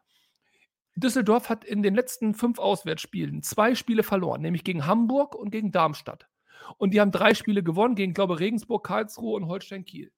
[0.97, 5.73] Düsseldorf hat in den letzten fünf Auswärtsspielen zwei Spiele verloren, nämlich gegen Hamburg und gegen
[5.73, 6.29] Darmstadt.
[6.79, 10.13] Und die haben drei Spiele gewonnen gegen, glaube ich, Regensburg, Karlsruhe und Holstein Kiel.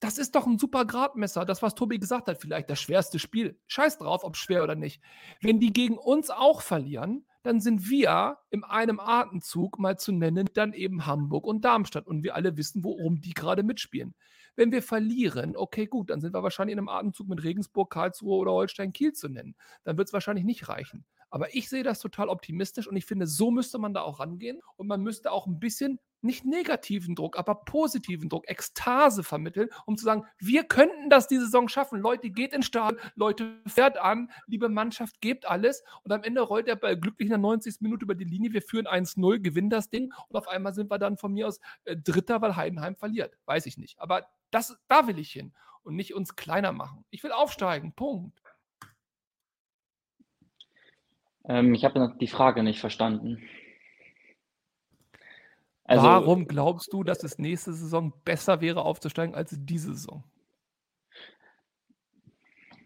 [0.00, 3.58] Das ist doch ein super Gradmesser, das, was Tobi gesagt hat, vielleicht das schwerste Spiel.
[3.66, 5.02] Scheiß drauf, ob schwer oder nicht.
[5.40, 10.48] Wenn die gegen uns auch verlieren, dann sind wir in einem Atemzug mal zu nennen,
[10.54, 12.06] dann eben Hamburg und Darmstadt.
[12.06, 14.14] Und wir alle wissen, worum die gerade mitspielen.
[14.58, 18.36] Wenn wir verlieren, okay, gut, dann sind wir wahrscheinlich in einem Atemzug mit Regensburg, Karlsruhe
[18.38, 19.54] oder Holstein Kiel zu nennen.
[19.84, 21.04] Dann wird es wahrscheinlich nicht reichen.
[21.30, 24.60] Aber ich sehe das total optimistisch und ich finde, so müsste man da auch rangehen
[24.76, 29.96] und man müsste auch ein bisschen nicht negativen Druck, aber positiven Druck, Ekstase vermitteln, um
[29.96, 32.00] zu sagen, wir könnten das diese Saison schaffen.
[32.00, 36.66] Leute, geht in Start, Leute, fährt an, liebe Mannschaft, gebt alles und am Ende rollt
[36.66, 37.80] der Ball glücklich in der 90.
[37.80, 40.98] Minute über die Linie, wir führen 1-0, gewinnen das Ding und auf einmal sind wir
[40.98, 43.36] dann von mir aus äh, Dritter, weil Heidenheim verliert.
[43.46, 44.00] Weiß ich nicht.
[44.00, 45.52] Aber das, da will ich hin
[45.82, 47.04] und nicht uns kleiner machen.
[47.10, 48.42] Ich will aufsteigen, Punkt.
[51.48, 53.42] Ähm, ich habe die Frage nicht verstanden.
[55.84, 60.22] Also, Warum glaubst du, dass es nächste Saison besser wäre, aufzusteigen als diese Saison?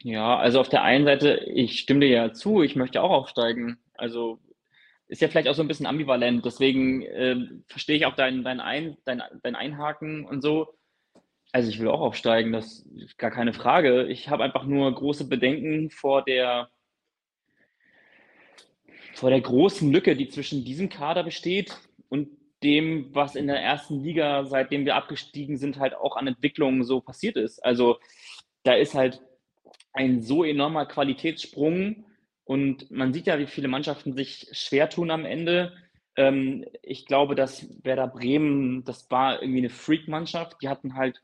[0.05, 3.79] Ja, also auf der einen Seite, ich stimme dir ja zu, ich möchte auch aufsteigen.
[3.95, 4.39] Also
[5.09, 6.45] ist ja vielleicht auch so ein bisschen ambivalent.
[6.45, 7.37] Deswegen äh,
[7.67, 10.75] verstehe ich auch dein, dein, ein, dein, dein Einhaken und so.
[11.53, 14.07] Also ich will auch aufsteigen, das ist gar keine Frage.
[14.07, 16.71] Ich habe einfach nur große Bedenken vor der
[19.15, 21.77] vor der großen Lücke, die zwischen diesem Kader besteht
[22.09, 22.29] und
[22.63, 27.01] dem, was in der ersten Liga, seitdem wir abgestiegen sind, halt auch an Entwicklungen so
[27.01, 27.65] passiert ist.
[27.65, 27.99] Also
[28.63, 29.21] da ist halt
[29.93, 32.05] ein so enormer Qualitätssprung
[32.45, 35.73] und man sieht ja, wie viele Mannschaften sich schwer tun am Ende.
[36.17, 40.57] Ähm, ich glaube, dass Werder Bremen, das war irgendwie eine Freak-Mannschaft.
[40.63, 41.21] Die hatten halt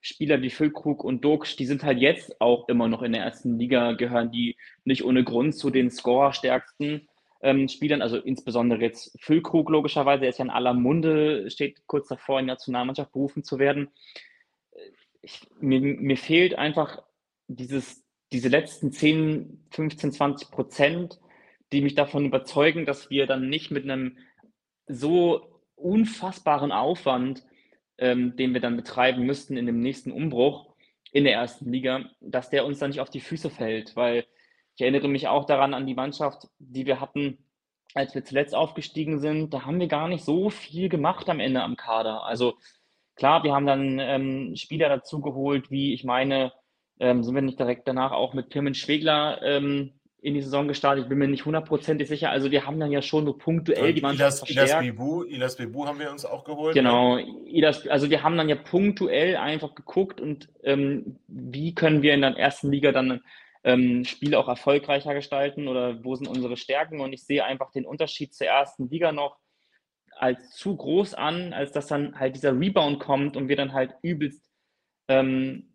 [0.00, 3.58] Spieler wie Füllkrug und Duxch, die sind halt jetzt auch immer noch in der ersten
[3.58, 7.06] Liga, gehören die nicht ohne Grund zu den Scorerstärksten
[7.40, 12.08] ähm, Spielern, also insbesondere jetzt Füllkrug logischerweise, er ist ja in aller Munde, steht kurz
[12.08, 13.88] davor, in die Nationalmannschaft berufen zu werden.
[15.22, 17.02] Ich, mir, mir fehlt einfach
[17.48, 21.20] dieses, diese letzten 10, 15, 20 Prozent,
[21.72, 24.18] die mich davon überzeugen, dass wir dann nicht mit einem
[24.86, 27.44] so unfassbaren Aufwand,
[27.98, 30.70] ähm, den wir dann betreiben müssten in dem nächsten Umbruch
[31.12, 34.26] in der ersten Liga, dass der uns dann nicht auf die Füße fällt, weil
[34.80, 37.36] ich erinnere mich auch daran an die Mannschaft, die wir hatten,
[37.94, 39.52] als wir zuletzt aufgestiegen sind.
[39.52, 42.24] Da haben wir gar nicht so viel gemacht am Ende am Kader.
[42.24, 42.54] Also
[43.14, 46.52] klar, wir haben dann ähm, Spieler dazu geholt, wie ich meine,
[46.98, 51.04] ähm, sind wir nicht direkt danach auch mit Pirmin Schwegler ähm, in die Saison gestartet.
[51.04, 52.30] Ich bin mir nicht hundertprozentig sicher.
[52.30, 55.84] Also wir haben dann ja schon so punktuell die Mannschaft Ilas, Ilas Bebu, Ilas Bebu
[55.84, 56.72] haben wir uns auch geholt.
[56.72, 57.26] Genau, ne?
[57.48, 62.22] Ilas, also wir haben dann ja punktuell einfach geguckt und ähm, wie können wir in
[62.22, 63.20] der ersten Liga dann
[63.64, 67.00] ähm, Spiele auch erfolgreicher gestalten oder wo sind unsere Stärken.
[67.00, 69.38] Und ich sehe einfach den Unterschied zur ersten Liga noch
[70.16, 73.94] als zu groß an, als dass dann halt dieser Rebound kommt und wir dann halt
[74.02, 74.50] übelst
[75.08, 75.70] ähm,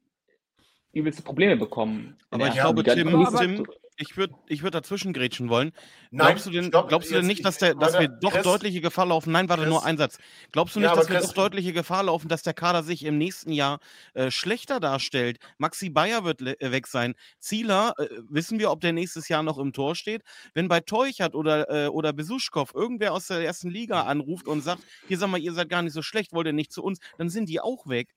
[0.93, 2.17] übelste Probleme bekommen.
[2.31, 3.67] Aber ich glaube, Tim, Tim,
[3.97, 5.71] ich würde ich würd dazwischen grätschen wollen.
[6.11, 8.43] Nein, glaubst du denn, stopp, glaubst du denn nicht, dass, der, dass wir doch Chris,
[8.43, 9.31] deutliche Gefahr laufen?
[9.31, 10.17] Nein, warte, Chris, nur ein Satz.
[10.51, 13.05] Glaubst du nicht, ja, dass wir Chris, doch deutliche Gefahr laufen, dass der Kader sich
[13.05, 13.79] im nächsten Jahr
[14.13, 15.39] äh, schlechter darstellt?
[15.57, 17.15] Maxi Bayer wird äh, weg sein.
[17.39, 20.23] Zieler, äh, wissen wir, ob der nächstes Jahr noch im Tor steht?
[20.53, 24.81] Wenn bei Teuchert oder, äh, oder Besuschkow irgendwer aus der ersten Liga anruft und sagt,
[25.07, 27.29] hier sag mal, ihr seid gar nicht so schlecht, wollt ihr nicht zu uns, dann
[27.29, 28.13] sind die auch weg.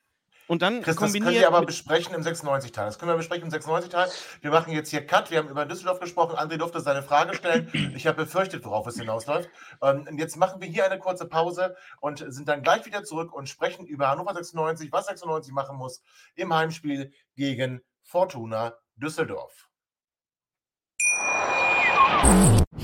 [0.49, 2.86] Und dann Chris, das können wir aber besprechen im 96-Teil.
[2.86, 4.09] Das können wir besprechen im 96-Teil.
[4.40, 5.30] Wir machen jetzt hier Cut.
[5.30, 6.36] Wir haben über Düsseldorf gesprochen.
[6.36, 7.70] André durfte seine Frage stellen.
[7.94, 9.51] Ich habe befürchtet, worauf es hinausläuft.
[9.82, 13.34] Ähm, und jetzt machen wir hier eine kurze Pause und sind dann gleich wieder zurück
[13.34, 16.03] und sprechen über Hannover 96, was 96 machen muss
[16.34, 19.68] im Heimspiel gegen Fortuna Düsseldorf.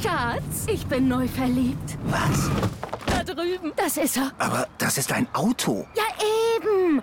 [0.02, 1.96] Schatz, ich bin neu verliebt.
[2.04, 2.50] Was?
[3.06, 3.72] Da drüben.
[3.76, 4.32] Das ist er.
[4.38, 5.86] Aber das ist ein Auto.
[5.94, 6.04] Ja,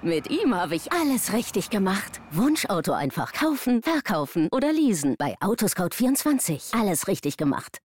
[0.01, 2.21] Mit ihm habe ich alles richtig gemacht.
[2.31, 5.15] Wunschauto einfach kaufen, verkaufen oder leasen.
[5.19, 6.79] Bei Autoscout24.
[6.79, 7.79] Alles richtig gemacht.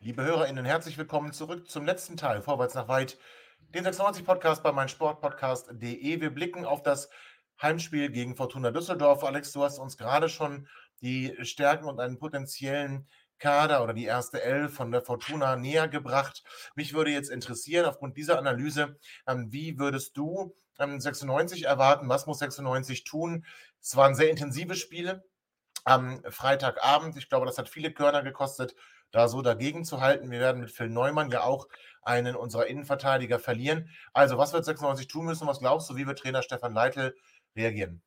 [0.00, 3.16] Liebe HörerInnen, herzlich willkommen zurück zum letzten Teil, Vorwärts nach weit,
[3.74, 6.20] den 96 Podcast bei meinsportpodcast.de.
[6.20, 7.08] Wir blicken auf das
[7.62, 9.22] Heimspiel gegen Fortuna Düsseldorf.
[9.22, 10.66] Alex, du hast uns gerade schon
[11.00, 13.06] die Stärken und einen potenziellen
[13.38, 16.42] Kader oder die erste L von der Fortuna näher gebracht.
[16.74, 22.08] Mich würde jetzt interessieren, aufgrund dieser Analyse, ähm, wie würdest du 96 ähm, erwarten?
[22.08, 23.44] Was muss 96 tun?
[23.80, 25.24] Es waren sehr intensive Spiele
[25.84, 27.16] am Freitagabend.
[27.16, 28.74] Ich glaube, das hat viele Körner gekostet,
[29.12, 30.30] da so dagegen zu halten.
[30.30, 31.68] Wir werden mit Phil Neumann ja auch
[32.02, 33.90] einen unserer Innenverteidiger verlieren.
[34.12, 35.46] Also, was wird 96 tun müssen?
[35.46, 37.14] Was glaubst du, wie wird Trainer Stefan Leitl
[37.54, 38.02] reagieren?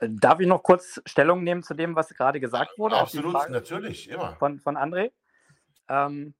[0.00, 2.96] Darf ich noch kurz Stellung nehmen zu dem, was gerade gesagt wurde?
[2.96, 4.36] Absolut, natürlich, immer.
[4.36, 5.12] Von, von André.
[5.88, 6.34] Ähm,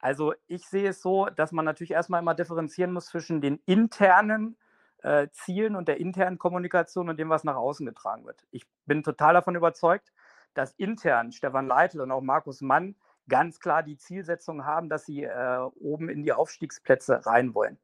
[0.00, 4.56] also ich sehe es so, dass man natürlich erstmal immer differenzieren muss zwischen den internen
[5.02, 8.44] äh, Zielen und der internen Kommunikation und dem, was nach außen getragen wird.
[8.50, 10.12] Ich bin total davon überzeugt,
[10.54, 12.96] dass intern Stefan Leitl und auch Markus Mann
[13.28, 17.78] ganz klar die Zielsetzung haben, dass sie äh, oben in die Aufstiegsplätze rein wollen.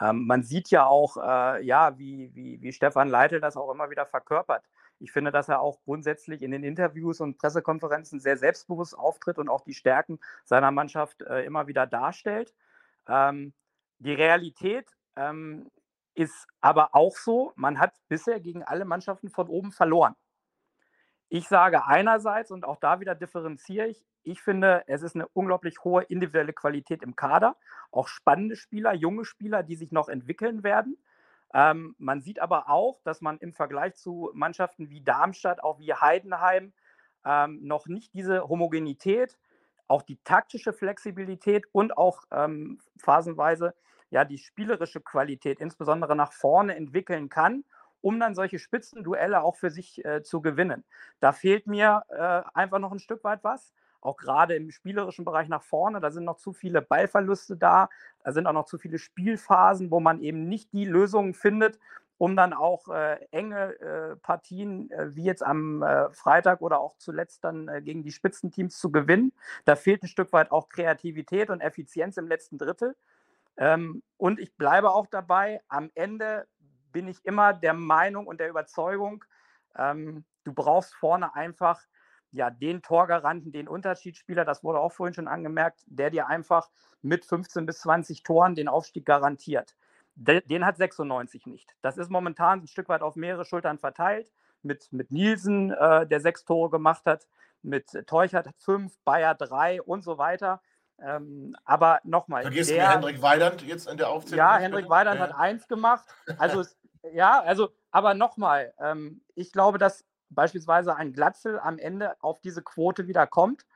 [0.00, 3.90] Ähm, man sieht ja auch, äh, ja, wie, wie, wie Stefan Leitl das auch immer
[3.90, 4.64] wieder verkörpert.
[4.98, 9.48] Ich finde, dass er auch grundsätzlich in den Interviews und Pressekonferenzen sehr selbstbewusst auftritt und
[9.48, 12.54] auch die Stärken seiner Mannschaft äh, immer wieder darstellt.
[13.08, 13.52] Ähm,
[13.98, 14.86] die Realität
[15.16, 15.70] ähm,
[16.14, 20.14] ist aber auch so, man hat bisher gegen alle Mannschaften von oben verloren.
[21.34, 25.82] Ich sage einerseits, und auch da wieder differenziere ich, ich finde, es ist eine unglaublich
[25.82, 27.56] hohe individuelle Qualität im Kader.
[27.90, 30.98] Auch spannende Spieler, junge Spieler, die sich noch entwickeln werden.
[31.54, 35.94] Ähm, man sieht aber auch, dass man im Vergleich zu Mannschaften wie Darmstadt, auch wie
[35.94, 36.74] Heidenheim,
[37.24, 39.38] ähm, noch nicht diese Homogenität,
[39.88, 43.74] auch die taktische Flexibilität und auch ähm, phasenweise
[44.10, 47.64] ja die spielerische Qualität, insbesondere nach vorne entwickeln kann
[48.02, 50.84] um dann solche Spitzenduelle auch für sich äh, zu gewinnen.
[51.20, 53.72] Da fehlt mir äh, einfach noch ein Stück weit was.
[54.02, 57.88] Auch gerade im spielerischen Bereich nach vorne, da sind noch zu viele Ballverluste da,
[58.24, 61.78] da sind auch noch zu viele Spielphasen, wo man eben nicht die Lösungen findet,
[62.18, 66.96] um dann auch äh, enge äh, Partien äh, wie jetzt am äh, Freitag oder auch
[66.98, 69.32] zuletzt dann äh, gegen die Spitzenteams zu gewinnen.
[69.64, 72.96] Da fehlt ein Stück weit auch Kreativität und Effizienz im letzten Drittel.
[73.56, 76.46] Ähm, und ich bleibe auch dabei, am Ende
[76.92, 79.24] bin ich immer der Meinung und der Überzeugung,
[79.76, 81.80] ähm, du brauchst vorne einfach
[82.32, 86.70] ja, den Torgaranten, den Unterschiedsspieler, das wurde auch vorhin schon angemerkt, der dir einfach
[87.02, 89.74] mit 15 bis 20 Toren den Aufstieg garantiert.
[90.14, 91.74] Den hat 96 nicht.
[91.82, 94.30] Das ist momentan ein Stück weit auf mehrere Schultern verteilt.
[94.62, 97.26] Mit, mit Nielsen, äh, der sechs Tore gemacht hat,
[97.62, 100.60] mit Teuchert fünf, Bayer drei und so weiter.
[101.00, 102.42] Ähm, aber nochmal.
[102.42, 104.38] Vergisst der, mir Hendrik Weidand jetzt in der Aufzählung?
[104.38, 105.26] Ja, Hendrik Weidand ja.
[105.26, 106.06] hat eins gemacht.
[106.38, 106.62] Also
[107.12, 112.62] ja, also, aber nochmal, ähm, ich glaube, dass beispielsweise ein Glatzel am Ende auf diese
[112.62, 113.66] Quote wieder kommt.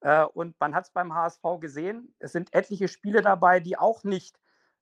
[0.00, 4.04] Äh, und man hat es beim HSV gesehen, es sind etliche Spiele dabei, die auch
[4.04, 4.38] nicht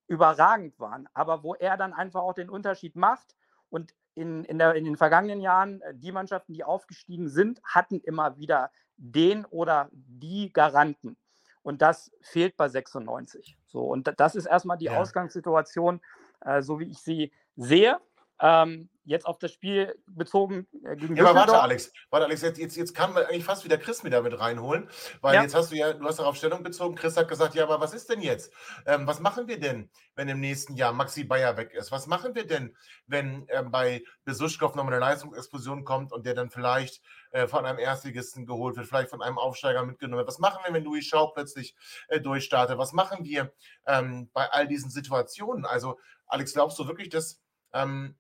[0.07, 3.37] überragend waren, aber wo er dann einfach auch den Unterschied macht.
[3.69, 8.01] Und in, in, der, in den vergangenen Jahren, äh, die Mannschaften, die aufgestiegen sind, hatten
[8.01, 11.17] immer wieder den oder die Garanten.
[11.63, 13.59] Und das fehlt bei 96.
[13.67, 14.99] So, und das ist erstmal die ja.
[14.99, 16.01] Ausgangssituation,
[16.41, 17.99] äh, so wie ich sie sehe.
[18.41, 22.59] Ähm, jetzt auf das Spiel bezogen äh, gegen Ja, aber warte, Alex, warte, Alex, jetzt,
[22.59, 24.89] jetzt, jetzt kann man eigentlich fast wieder Chris wieder mit reinholen,
[25.21, 25.43] weil ja.
[25.43, 26.95] jetzt hast du ja, du hast darauf Stellung bezogen.
[26.95, 28.53] Chris hat gesagt, ja, aber was ist denn jetzt?
[28.87, 31.91] Ähm, was machen wir denn, wenn im nächsten Jahr Maxi Bayer weg ist?
[31.91, 32.77] Was machen wir denn,
[33.07, 37.81] wenn ähm, bei Besuschkow nochmal eine Leistungsexplosion kommt und der dann vielleicht äh, von einem
[37.81, 40.29] Erstligisten geholt wird, vielleicht von einem Aufsteiger mitgenommen wird?
[40.29, 41.75] Was machen wir, wenn Louis Schau plötzlich
[42.09, 42.79] äh, durchstartet?
[42.79, 43.53] Was machen wir
[43.87, 45.65] ähm, bei all diesen Situationen?
[45.65, 47.41] Also, Alex, glaubst du wirklich, dass
[47.73, 48.17] ähm,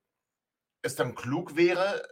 [0.82, 2.06] es dann klug wäre,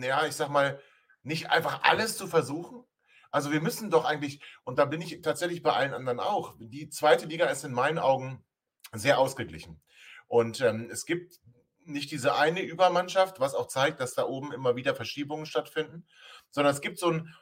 [0.00, 0.80] ja, ich sag mal,
[1.22, 2.84] nicht einfach alles zu versuchen?
[3.30, 6.88] Also wir müssen doch eigentlich, und da bin ich tatsächlich bei allen anderen auch, die
[6.90, 8.44] zweite Liga ist in meinen Augen
[8.92, 9.82] sehr ausgeglichen.
[10.28, 11.40] Und ähm, es gibt
[11.84, 16.06] nicht diese eine Übermannschaft, was auch zeigt, dass da oben immer wieder Verschiebungen stattfinden,
[16.50, 17.34] sondern es gibt so ein,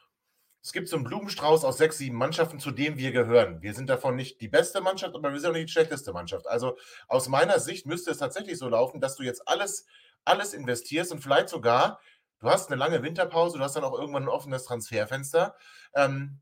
[0.62, 3.62] es gibt so einen Blumenstrauß aus sechs, sieben Mannschaften, zu dem wir gehören.
[3.62, 6.46] Wir sind davon nicht die beste Mannschaft, aber wir sind auch nicht die schlechteste Mannschaft.
[6.46, 6.76] Also
[7.08, 9.86] aus meiner Sicht müsste es tatsächlich so laufen, dass du jetzt alles,
[10.24, 12.00] alles investierst und vielleicht sogar,
[12.40, 15.56] du hast eine lange Winterpause, du hast dann auch irgendwann ein offenes Transferfenster.
[15.94, 16.40] Ähm,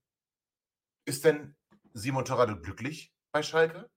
[1.04, 1.54] ist denn
[1.92, 3.88] Simon Torradl glücklich bei Schalke?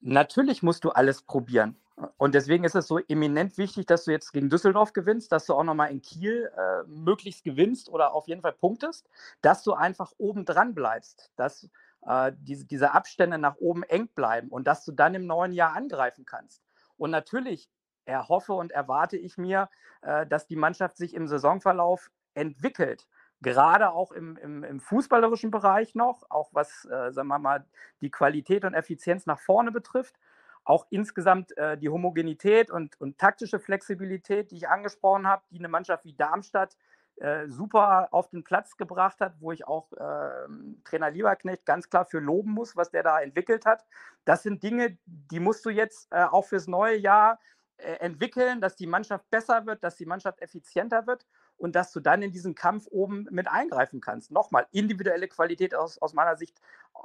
[0.00, 1.80] Natürlich musst du alles probieren.
[2.16, 5.54] Und deswegen ist es so eminent wichtig, dass du jetzt gegen Düsseldorf gewinnst, dass du
[5.54, 9.08] auch nochmal in Kiel äh, möglichst gewinnst oder auf jeden Fall punktest,
[9.42, 11.30] dass du einfach oben dran bleibst.
[11.36, 11.68] Dass
[12.06, 15.74] äh, diese, diese Abstände nach oben eng bleiben und dass du dann im neuen Jahr
[15.74, 16.62] angreifen kannst.
[16.96, 17.68] Und natürlich
[18.04, 19.68] erhoffe und erwarte ich mir,
[20.02, 23.06] äh, dass die Mannschaft sich im Saisonverlauf entwickelt.
[23.40, 27.64] Gerade auch im, im, im fußballerischen Bereich noch, auch was, äh, sagen wir mal,
[28.00, 30.16] die Qualität und Effizienz nach vorne betrifft.
[30.64, 35.68] Auch insgesamt äh, die Homogenität und, und taktische Flexibilität, die ich angesprochen habe, die eine
[35.68, 36.76] Mannschaft wie Darmstadt
[37.16, 40.48] äh, super auf den Platz gebracht hat, wo ich auch äh,
[40.84, 43.84] Trainer Lieberknecht ganz klar für loben muss, was der da entwickelt hat.
[44.24, 47.38] Das sind Dinge, die musst du jetzt äh, auch fürs neue Jahr
[47.76, 52.00] äh, entwickeln, dass die Mannschaft besser wird, dass die Mannschaft effizienter wird und dass du
[52.00, 54.30] dann in diesen Kampf oben mit eingreifen kannst.
[54.30, 56.60] Nochmal, individuelle Qualität aus, aus meiner Sicht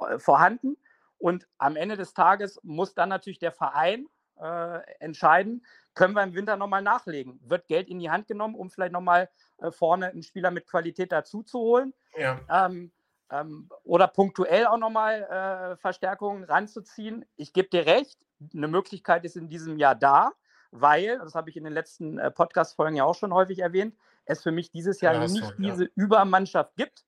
[0.08, 0.76] äh, vorhanden.
[1.20, 4.06] Und am Ende des Tages muss dann natürlich der Verein
[4.40, 5.64] äh, entscheiden,
[5.94, 7.38] können wir im Winter nochmal nachlegen.
[7.44, 11.12] Wird Geld in die Hand genommen, um vielleicht nochmal äh, vorne einen Spieler mit Qualität
[11.12, 11.94] dazu zu holen?
[12.16, 12.40] Ja.
[12.48, 12.90] Ähm,
[13.30, 17.26] ähm, oder punktuell auch nochmal äh, Verstärkungen ranzuziehen.
[17.36, 18.18] Ich gebe dir recht,
[18.54, 20.32] eine Möglichkeit ist in diesem Jahr da,
[20.70, 23.94] weil, das habe ich in den letzten äh, Podcast-Folgen ja auch schon häufig erwähnt,
[24.24, 25.90] es für mich dieses Jahr ja, nicht so, diese ja.
[25.96, 27.04] Übermannschaft gibt,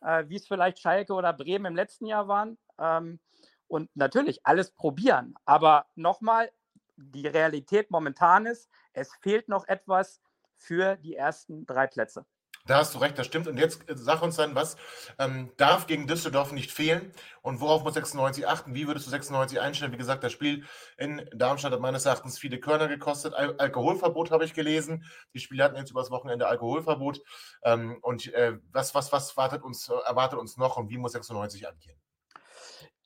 [0.00, 2.58] äh, wie es vielleicht Schalke oder Bremen im letzten Jahr waren.
[2.78, 3.20] Ähm,
[3.72, 5.34] und natürlich alles probieren.
[5.46, 6.52] Aber nochmal,
[6.96, 10.20] die Realität momentan ist, es fehlt noch etwas
[10.56, 12.26] für die ersten drei Plätze.
[12.66, 13.48] Da hast du recht, das stimmt.
[13.48, 14.76] Und jetzt äh, sag uns dann, was
[15.18, 18.74] ähm, darf gegen Düsseldorf nicht fehlen und worauf muss 96 achten?
[18.74, 19.90] Wie würdest du 96 einstellen?
[19.90, 20.64] Wie gesagt, das Spiel
[20.98, 23.32] in Darmstadt hat meines Erachtens viele Körner gekostet.
[23.32, 25.06] Al Alkoholverbot habe ich gelesen.
[25.32, 27.22] Die Spieler hatten jetzt übers Wochenende Alkoholverbot.
[27.64, 31.66] Ähm, und äh, was, was, was wartet uns, erwartet uns noch und wie muss 96
[31.66, 32.01] agieren?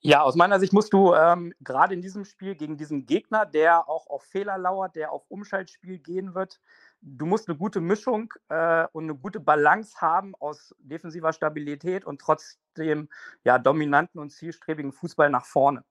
[0.06, 3.88] Ja, aus meiner Sicht musst du ähm, gerade in diesem Spiel gegen diesen Gegner, der
[3.88, 6.60] auch auf Fehler lauert, der auf Umschaltspiel gehen wird,
[7.02, 12.20] du musst eine gute Mischung äh, und eine gute Balance haben aus defensiver Stabilität und
[12.20, 13.08] trotzdem
[13.42, 15.84] ja, dominanten und zielstrebigen Fußball nach vorne.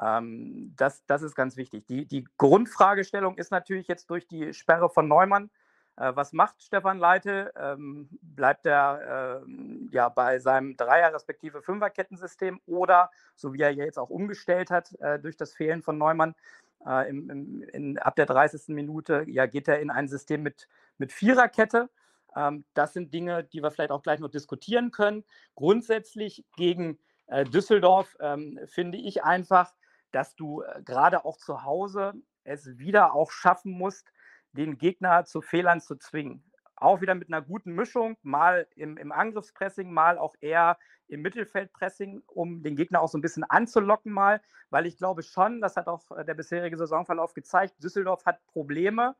[0.00, 1.86] Ähm, das, das ist ganz wichtig.
[1.86, 5.50] Die, die Grundfragestellung ist natürlich jetzt durch die Sperre von Neumann
[5.96, 7.52] was macht Stefan Leite?
[7.56, 9.50] Ähm, bleibt er äh,
[9.90, 15.18] ja, bei seinem Dreier- respektive Fünferkettensystem oder, so wie er jetzt auch umgestellt hat äh,
[15.18, 16.34] durch das Fehlen von Neumann,
[16.86, 18.68] äh, im, im, in, ab der 30.
[18.68, 20.68] Minute, ja, geht er in ein System mit,
[20.98, 21.90] mit Viererkette.
[22.34, 25.24] Ähm, das sind Dinge, die wir vielleicht auch gleich noch diskutieren können.
[25.54, 29.74] Grundsätzlich gegen äh, Düsseldorf ähm, finde ich einfach,
[30.10, 32.14] dass du äh, gerade auch zu Hause
[32.44, 34.12] es wieder auch schaffen musst,
[34.52, 36.44] den Gegner zu Fehlern zu zwingen.
[36.76, 40.78] Auch wieder mit einer guten Mischung, mal im, im Angriffspressing, mal auch eher
[41.08, 44.40] im Mittelfeldpressing, um den Gegner auch so ein bisschen anzulocken mal,
[44.70, 49.14] weil ich glaube schon, das hat auch äh, der bisherige Saisonverlauf gezeigt, Düsseldorf hat Probleme,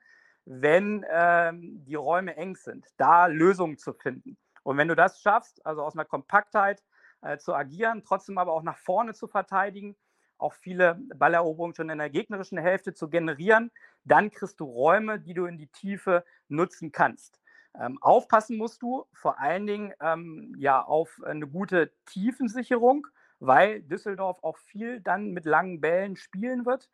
[0.45, 4.37] wenn ähm, die Räume eng sind, da Lösungen zu finden.
[4.65, 6.83] Und wenn du das schaffst, also aus einer Kompaktheit
[7.21, 9.97] äh, zu agieren, trotzdem aber auch nach vorne zu verteidigen,
[10.43, 13.71] auch viele Balleroberungen schon in der gegnerischen Hälfte zu generieren,
[14.05, 17.41] dann kriegst du Räume, die du in die Tiefe nutzen kannst.
[17.81, 23.07] Ähm, aufpassen musst du vor allen Dingen ähm, ja, auf eine gute Tiefensicherung,
[23.41, 26.91] weil Düsseldorf auch viel dann mit langen Bällen spielen wird.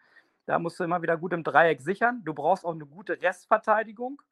[0.46, 2.22] Da musst du immer wieder gut im Dreieck sichern.
[2.24, 4.22] Du brauchst auch eine gute Restverteidigung,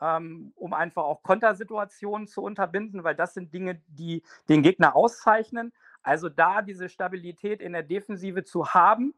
[0.00, 5.72] ähm, um einfach auch Kontersituationen zu unterbinden, weil das sind Dinge, die den Gegner auszeichnen.
[6.02, 9.14] Also da diese Stabilität in der Defensive zu haben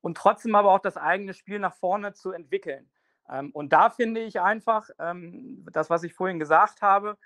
[0.00, 2.88] und trotzdem aber auch das eigene Spiel nach vorne zu entwickeln.
[3.28, 7.16] Ähm, und da finde ich einfach, ähm, das, was ich vorhin gesagt habe,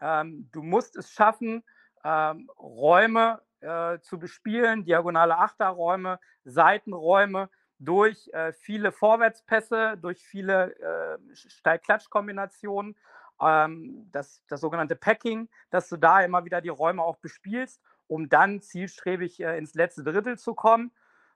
[0.00, 1.64] ähm, du musst es schaffen,
[2.04, 12.96] Räume äh, zu bespielen, diagonale Achterräume, Seitenräume, durch äh, viele Vorwärtspässe, durch viele äh, Steil-Klatsch-Kombinationen,
[13.40, 18.28] ähm, das, das sogenannte Packing, dass du da immer wieder die Räume auch bespielst um
[18.28, 20.90] dann zielstrebig äh, ins letzte Drittel zu kommen.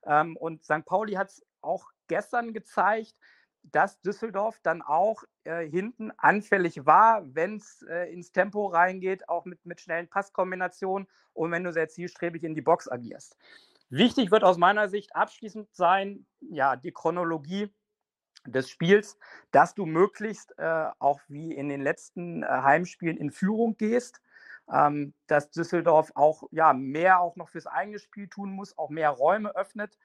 [0.05, 0.85] Ähm, und St.
[0.85, 3.15] Pauli hat es auch gestern gezeigt,
[3.63, 9.45] dass Düsseldorf dann auch äh, hinten anfällig war, wenn es äh, ins Tempo reingeht, auch
[9.45, 13.37] mit, mit schnellen Passkombinationen und wenn du sehr zielstrebig in die Box agierst.
[13.89, 17.73] Wichtig wird aus meiner Sicht abschließend sein, ja, die Chronologie
[18.47, 19.17] des Spiels,
[19.53, 24.21] dass du möglichst äh, auch wie in den letzten äh, Heimspielen in Führung gehst
[24.71, 29.11] ähm, dass Düsseldorf auch ja, mehr auch noch fürs eigene Spiel tun muss, auch mehr
[29.11, 29.97] Räume öffnet,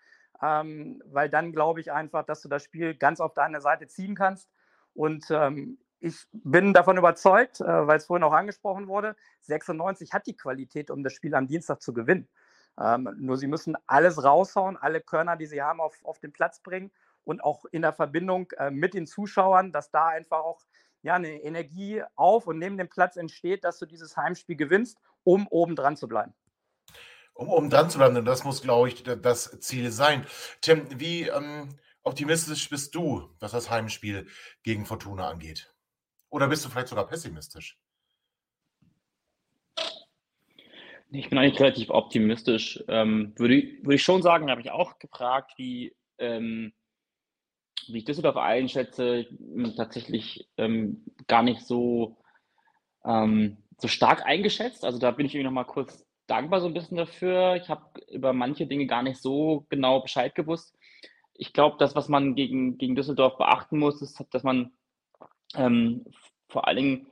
[0.42, 4.16] ähm, weil dann glaube ich einfach, dass du das Spiel ganz auf deine Seite ziehen
[4.16, 4.50] kannst.
[4.94, 10.28] Und ähm, ich bin davon überzeugt, äh, weil es vorhin auch angesprochen wurde, 96 hat
[10.28, 12.28] die Qualität, um das Spiel am Dienstag zu gewinnen.
[12.80, 16.62] Ähm, nur sie müssen alles raushauen, alle Körner, die sie haben, auf, auf den Platz
[16.62, 16.92] bringen
[17.24, 20.62] und auch in der Verbindung äh, mit den Zuschauern, dass da einfach auch
[21.02, 25.48] ja, eine Energie auf und neben dem Platz entsteht, dass du dieses Heimspiel gewinnst, um
[25.48, 26.34] oben dran zu bleiben.
[27.34, 28.26] um, um dran zu bleiben.
[28.26, 30.26] Das muss, glaube ich, das Ziel sein.
[30.62, 31.70] Tim, wie ähm,
[32.04, 34.28] optimistisch bist du, was das Heimspiel
[34.64, 35.74] gegen Fortuna angeht?
[36.30, 37.80] Oder bist du vielleicht sogar pessimistisch?
[41.10, 42.84] Ich bin eigentlich relativ optimistisch.
[42.90, 46.74] Ähm, würde, würde ich schon sagen, habe ich auch gefragt, wie, ähm,
[47.94, 49.28] wie ich Düsseldorf einschätze,
[49.76, 52.18] tatsächlich ähm, gar nicht so,
[53.06, 54.86] ähm, so stark eingeschätzt.
[54.86, 57.56] Also da bin ich irgendwie noch mal kurz dankbar so ein bisschen dafür.
[57.56, 60.78] Ich habe über manche Dinge gar nicht so genau Bescheid gewusst.
[61.34, 64.72] Ich glaube, das, was man gegen, gegen Düsseldorf beachten muss, ist, dass man
[65.56, 66.06] ähm,
[66.50, 67.08] vor allen Dingen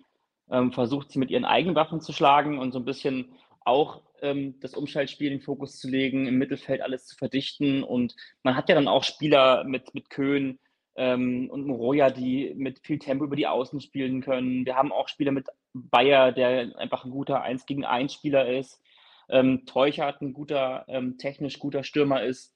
[0.49, 4.59] ähm, versucht, sie mit ihren eigenen Waffen zu schlagen und so ein bisschen auch ähm,
[4.59, 7.83] das Umschaltspiel in den Fokus zu legen, im Mittelfeld alles zu verdichten.
[7.83, 10.59] Und man hat ja dann auch Spieler mit, mit Köhn
[10.95, 14.65] ähm, und Moroja, die mit viel Tempo über die Außen spielen können.
[14.65, 18.81] Wir haben auch Spieler mit Bayer, der einfach ein guter 1 gegen 1 Spieler ist.
[19.29, 22.53] Ähm, Teuchert ein guter, ähm, technisch guter Stürmer ist.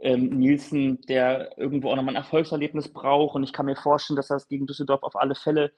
[0.00, 3.34] Ähm, Nielsen, der irgendwo auch nochmal ein Erfolgserlebnis braucht.
[3.34, 5.72] Und ich kann mir vorstellen, dass er es gegen Düsseldorf auf alle Fälle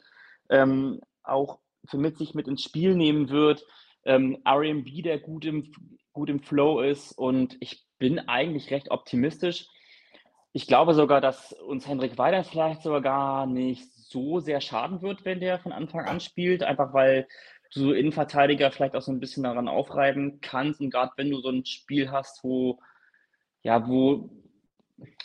[0.50, 3.64] ähm, auch für mit sich mit ins Spiel nehmen wird
[4.04, 5.72] ähm, RMB, der gut im,
[6.12, 7.12] gut im Flow ist.
[7.12, 9.68] Und ich bin eigentlich recht optimistisch.
[10.52, 15.24] Ich glaube sogar, dass uns Hendrik Weider vielleicht sogar gar nicht so sehr schaden wird,
[15.24, 17.26] wenn der von Anfang an spielt, einfach weil
[17.72, 20.80] du so Innenverteidiger vielleicht auch so ein bisschen daran aufreiben kannst.
[20.80, 22.78] Und gerade wenn du so ein Spiel hast, wo,
[23.62, 24.28] ja, wo,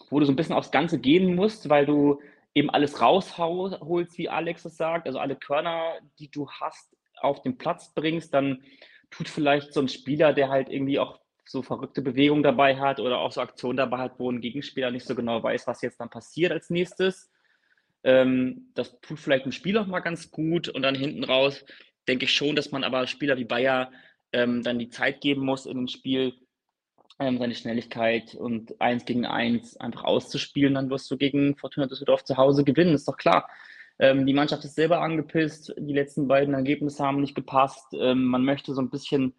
[0.09, 2.21] wo du so ein bisschen aufs Ganze gehen musst, weil du
[2.55, 7.57] eben alles rausholst, wie Alex es sagt, also alle Körner, die du hast, auf den
[7.57, 8.63] Platz bringst, dann
[9.09, 11.19] tut vielleicht so ein Spieler, der halt irgendwie auch
[11.49, 15.05] so verrückte Bewegungen dabei hat oder auch so Aktionen dabei hat, wo ein Gegenspieler nicht
[15.05, 17.31] so genau weiß, was jetzt dann passiert als nächstes.
[18.03, 21.65] Ähm, das tut vielleicht ein Spiel auch mal ganz gut und dann hinten raus
[22.07, 23.91] denke ich schon, dass man aber Spieler wie Bayer
[24.31, 26.33] ähm, dann die Zeit geben muss in dem Spiel,
[27.19, 32.23] ähm, seine Schnelligkeit und eins gegen eins einfach auszuspielen, dann wirst du gegen Fortuna Düsseldorf
[32.23, 33.49] zu Hause gewinnen, ist doch klar.
[33.99, 35.73] Ähm, die Mannschaft ist selber angepisst.
[35.77, 37.87] Die letzten beiden Ergebnisse haben nicht gepasst.
[37.93, 39.33] Ähm, man möchte so ein bisschen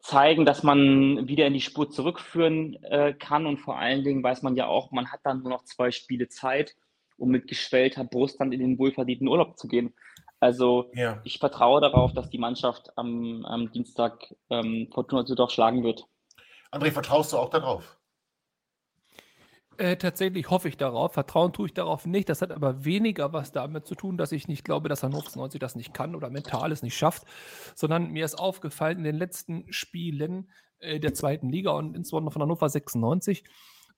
[0.00, 3.46] zeigen, dass man wieder in die Spur zurückführen äh, kann.
[3.46, 6.28] Und vor allen Dingen weiß man ja auch, man hat dann nur noch zwei Spiele
[6.28, 6.74] Zeit,
[7.16, 9.94] um mit geschwellter Brust dann in den wohlverdienten Urlaub zu gehen.
[10.40, 11.20] Also ja.
[11.24, 16.06] ich vertraue darauf, dass die Mannschaft am, am Dienstag ähm, Fortuna Düsseldorf schlagen wird.
[16.70, 17.97] André, vertraust du auch darauf?
[19.78, 21.12] Äh, tatsächlich hoffe ich darauf.
[21.12, 22.28] Vertrauen tue ich darauf nicht.
[22.28, 25.60] Das hat aber weniger was damit zu tun, dass ich nicht glaube, dass Hannover 90
[25.60, 27.22] das nicht kann oder mental es nicht schafft,
[27.76, 30.50] sondern mir ist aufgefallen in den letzten Spielen
[30.80, 33.44] äh, der zweiten Liga und insbesondere von Hannover 96,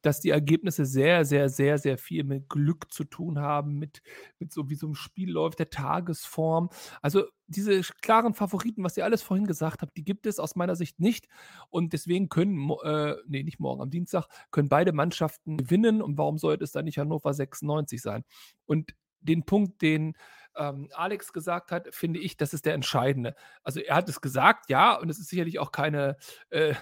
[0.03, 4.03] dass die Ergebnisse sehr, sehr, sehr, sehr viel mit Glück zu tun haben, mit,
[4.39, 6.71] mit so wie so ein Spiel läuft, der Tagesform.
[7.03, 10.77] Also diese klaren Favoriten, was ihr alles vorhin gesagt habt, die gibt es aus meiner
[10.77, 11.29] Sicht nicht.
[11.69, 16.01] Und deswegen können, äh, nee, nicht morgen, am Dienstag, können beide Mannschaften gewinnen.
[16.01, 18.25] Und warum sollte es dann nicht Hannover 96 sein?
[18.67, 20.15] Und den Punkt, den
[20.57, 23.35] ähm, Alex gesagt hat, finde ich, das ist der entscheidende.
[23.63, 26.17] Also er hat es gesagt, ja, und es ist sicherlich auch keine
[26.51, 26.75] äh,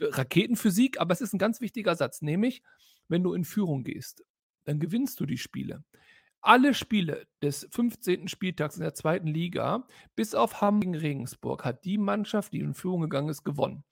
[0.00, 2.62] Raketenphysik, aber es ist ein ganz wichtiger Satz, nämlich,
[3.08, 4.24] wenn du in Führung gehst,
[4.64, 5.84] dann gewinnst du die Spiele.
[6.42, 8.28] Alle Spiele des 15.
[8.28, 12.74] Spieltags in der zweiten Liga, bis auf Hamburg gegen Regensburg, hat die Mannschaft, die in
[12.74, 13.84] Führung gegangen ist, gewonnen.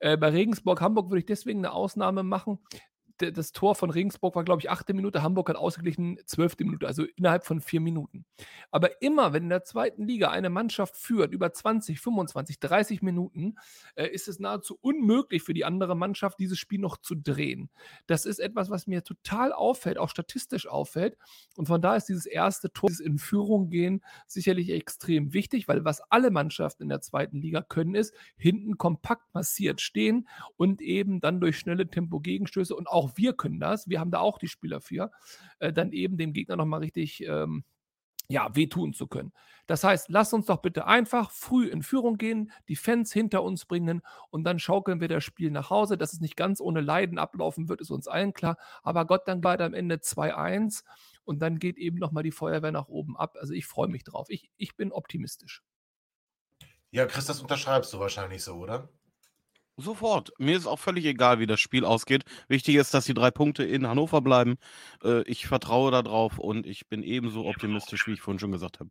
[0.00, 2.58] Äh, bei Regensburg-Hamburg würde ich deswegen eine Ausnahme machen,
[3.20, 5.22] das Tor von Regensburg war, glaube ich, achte Minute.
[5.22, 8.24] Hamburg hat ausgeglichen zwölfte Minute, also innerhalb von vier Minuten.
[8.70, 13.56] Aber immer, wenn in der zweiten Liga eine Mannschaft führt, über 20, 25, 30 Minuten,
[13.94, 17.70] äh, ist es nahezu unmöglich für die andere Mannschaft, dieses Spiel noch zu drehen.
[18.06, 21.16] Das ist etwas, was mir total auffällt, auch statistisch auffällt.
[21.56, 25.84] Und von da ist dieses erste Tor, dieses in Führung gehen, sicherlich extrem wichtig, weil
[25.84, 31.20] was alle Mannschaften in der zweiten Liga können, ist hinten kompakt massiert stehen und eben
[31.20, 34.48] dann durch schnelle Tempo-Gegenstöße und auch auch wir können das, wir haben da auch die
[34.48, 35.10] Spieler für,
[35.58, 37.64] äh, dann eben dem Gegner nochmal richtig ähm,
[38.28, 39.32] ja, wehtun zu können.
[39.66, 43.66] Das heißt, lass uns doch bitte einfach früh in Führung gehen, die Fans hinter uns
[43.66, 45.98] bringen und dann schaukeln wir das Spiel nach Hause.
[45.98, 48.56] Dass es nicht ganz ohne Leiden ablaufen wird, ist uns allen klar.
[48.82, 50.84] Aber Gott, dann weiter am Ende 2-1
[51.24, 53.36] und dann geht eben nochmal die Feuerwehr nach oben ab.
[53.40, 54.28] Also ich freue mich drauf.
[54.30, 55.62] Ich, ich bin optimistisch.
[56.92, 58.88] Ja, Chris, das unterschreibst du wahrscheinlich so, oder?
[59.76, 60.32] Sofort.
[60.38, 62.24] Mir ist auch völlig egal, wie das Spiel ausgeht.
[62.48, 64.56] Wichtig ist, dass die drei Punkte in Hannover bleiben.
[65.02, 68.90] Äh, ich vertraue darauf und ich bin ebenso optimistisch, wie ich vorhin schon gesagt habe.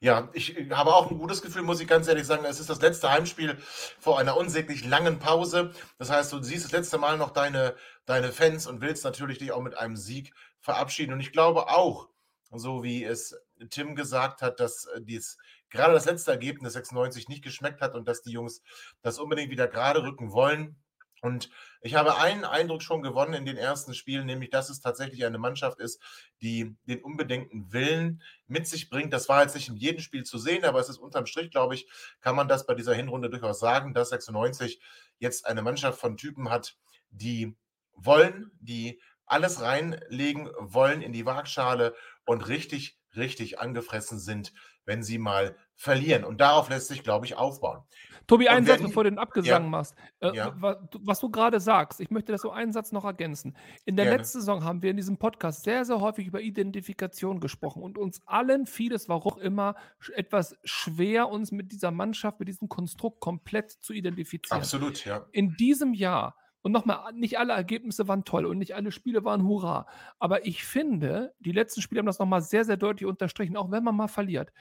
[0.00, 2.44] Ja, ich habe auch ein gutes Gefühl, muss ich ganz ehrlich sagen.
[2.44, 3.58] Es ist das letzte Heimspiel
[3.98, 5.72] vor einer unsäglich langen Pause.
[5.98, 7.74] Das heißt, du siehst das letzte Mal noch deine,
[8.06, 11.12] deine Fans und willst natürlich dich auch mit einem Sieg verabschieden.
[11.12, 12.08] Und ich glaube auch,
[12.50, 13.36] so wie es
[13.70, 15.36] Tim gesagt hat, dass dies,
[15.70, 18.62] gerade das letzte Ergebnis 96 nicht geschmeckt hat und dass die Jungs
[19.02, 20.76] das unbedingt wieder gerade rücken wollen.
[21.20, 21.50] Und
[21.80, 25.38] ich habe einen Eindruck schon gewonnen in den ersten Spielen, nämlich dass es tatsächlich eine
[25.38, 26.00] Mannschaft ist,
[26.42, 29.12] die den unbedingten Willen mit sich bringt.
[29.12, 31.74] Das war jetzt nicht in jedem Spiel zu sehen, aber es ist unterm Strich, glaube
[31.74, 31.88] ich,
[32.20, 34.80] kann man das bei dieser Hinrunde durchaus sagen, dass 96
[35.18, 36.76] jetzt eine Mannschaft von Typen hat,
[37.10, 37.56] die
[37.94, 41.94] wollen, die alles reinlegen wollen in die Waagschale
[42.24, 44.52] und richtig, richtig angefressen sind,
[44.84, 46.24] wenn sie mal verlieren.
[46.24, 47.82] Und darauf lässt sich, glaube ich, aufbauen.
[48.26, 49.68] Tobi, einen Satz, bevor du den Abgesang Ja.
[49.68, 49.94] machst.
[50.20, 50.60] Äh, Ja.
[50.60, 53.56] wa- du- Was du gerade sagst, ich möchte das so einen Satz noch ergänzen.
[53.84, 54.18] In der Gerne.
[54.18, 58.20] letzten Saison haben wir in diesem Podcast sehr, sehr häufig über Identifikation gesprochen und uns
[58.26, 59.74] allen fiel es, warum auch immer,
[60.14, 64.60] etwas schwer, uns mit dieser Mannschaft, mit diesem Konstrukt komplett zu identifizieren.
[64.60, 65.26] Absolut, ja.
[65.32, 66.36] in diesem Jahr,
[66.68, 69.86] und nochmal, nicht alle Ergebnisse waren toll und nicht alle Spiele waren Hurra,
[70.18, 73.82] aber ich finde, die letzten Spiele haben das nochmal sehr, sehr deutlich unterstrichen, auch wenn
[73.84, 74.52] man mal verliert.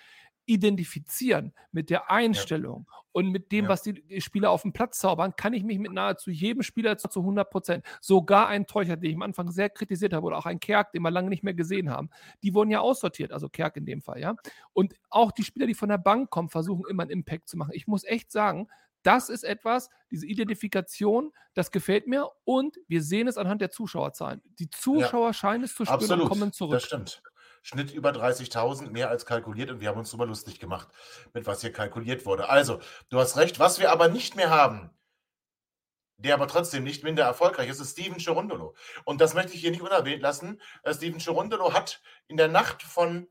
[0.49, 3.69] Identifizieren mit der Einstellung und mit dem, Ja.
[3.71, 7.09] was die Spieler auf dem Platz zaubern, kann ich mich mit nahezu jedem Spieler zu,
[7.09, 10.45] zu 100 Prozent, sogar ein Teucher, den ich am Anfang sehr kritisiert habe, oder auch
[10.45, 12.09] ein Kerk, den wir lange nicht mehr gesehen haben,
[12.43, 14.35] die wurden ja aussortiert, also Kerk in dem Fall, ja.
[14.71, 17.71] Und auch die Spieler, die von der Bank kommen, versuchen immer einen Impact zu machen.
[17.73, 18.69] Ich muss echt sagen,
[19.07, 24.41] das ist etwas, diese Identifikation, das gefällt mir und wir sehen es anhand der Zuschauerzahlen.
[24.59, 26.73] Die Zuschauer scheinen es zu spüren Absolut, und kommen zurück.
[26.73, 27.23] das stimmt.
[27.63, 30.89] Schnitt über 30.000, mehr als kalkuliert und wir haben uns darüber lustig gemacht,
[31.33, 32.49] mit was hier kalkuliert wurde.
[32.49, 34.89] Also, du hast recht, was wir aber nicht mehr haben,
[36.17, 38.75] der aber trotzdem nicht minder erfolgreich ist, ist Steven Cherundolo.
[39.05, 40.61] Und das möchte ich hier nicht unerwähnt lassen.
[40.83, 43.27] Äh, Steven Cherundolo hat in der Nacht von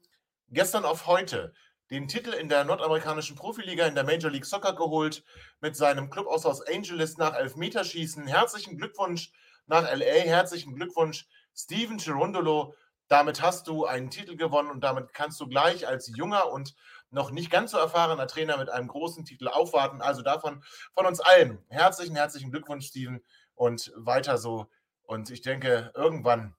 [0.49, 1.53] gestern auf heute
[1.91, 5.25] den Titel in der nordamerikanischen Profiliga in der Major League Soccer geholt
[5.61, 8.27] mit seinem Club aus Los Angeles nach Elfmeterschießen.
[8.27, 9.33] Herzlichen Glückwunsch
[9.67, 12.75] nach LA, herzlichen Glückwunsch Steven Cherundolo.
[13.09, 16.75] Damit hast du einen Titel gewonnen und damit kannst du gleich als junger und
[17.11, 20.03] noch nicht ganz so erfahrener Trainer mit einem großen Titel aufwarten.
[20.03, 23.23] Also davon von uns allen herzlichen, herzlichen Glückwunsch, Steven,
[23.57, 24.67] und weiter so.
[25.03, 26.55] Und ich denke, irgendwann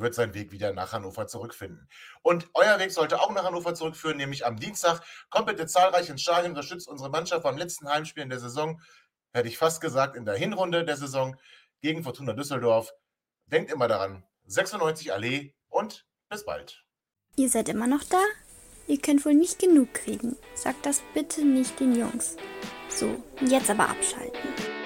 [0.00, 1.88] wird sein Weg wieder nach Hannover zurückfinden.
[2.22, 5.00] Und euer Weg sollte auch nach Hannover zurückführen, nämlich am Dienstag.
[5.30, 8.80] Kommt bitte zahlreich ins Stadion, unterstützt unsere Mannschaft beim letzten Heimspiel in der Saison,
[9.32, 11.36] hätte ich fast gesagt, in der Hinrunde der Saison
[11.80, 12.92] gegen Fortuna Düsseldorf.
[13.46, 16.84] Denkt immer daran, 96 Allee und bis bald.
[17.36, 18.22] Ihr seid immer noch da?
[18.88, 20.36] Ihr könnt wohl nicht genug kriegen.
[20.54, 22.36] Sagt das bitte nicht den Jungs.
[22.88, 24.85] So, jetzt aber abschalten.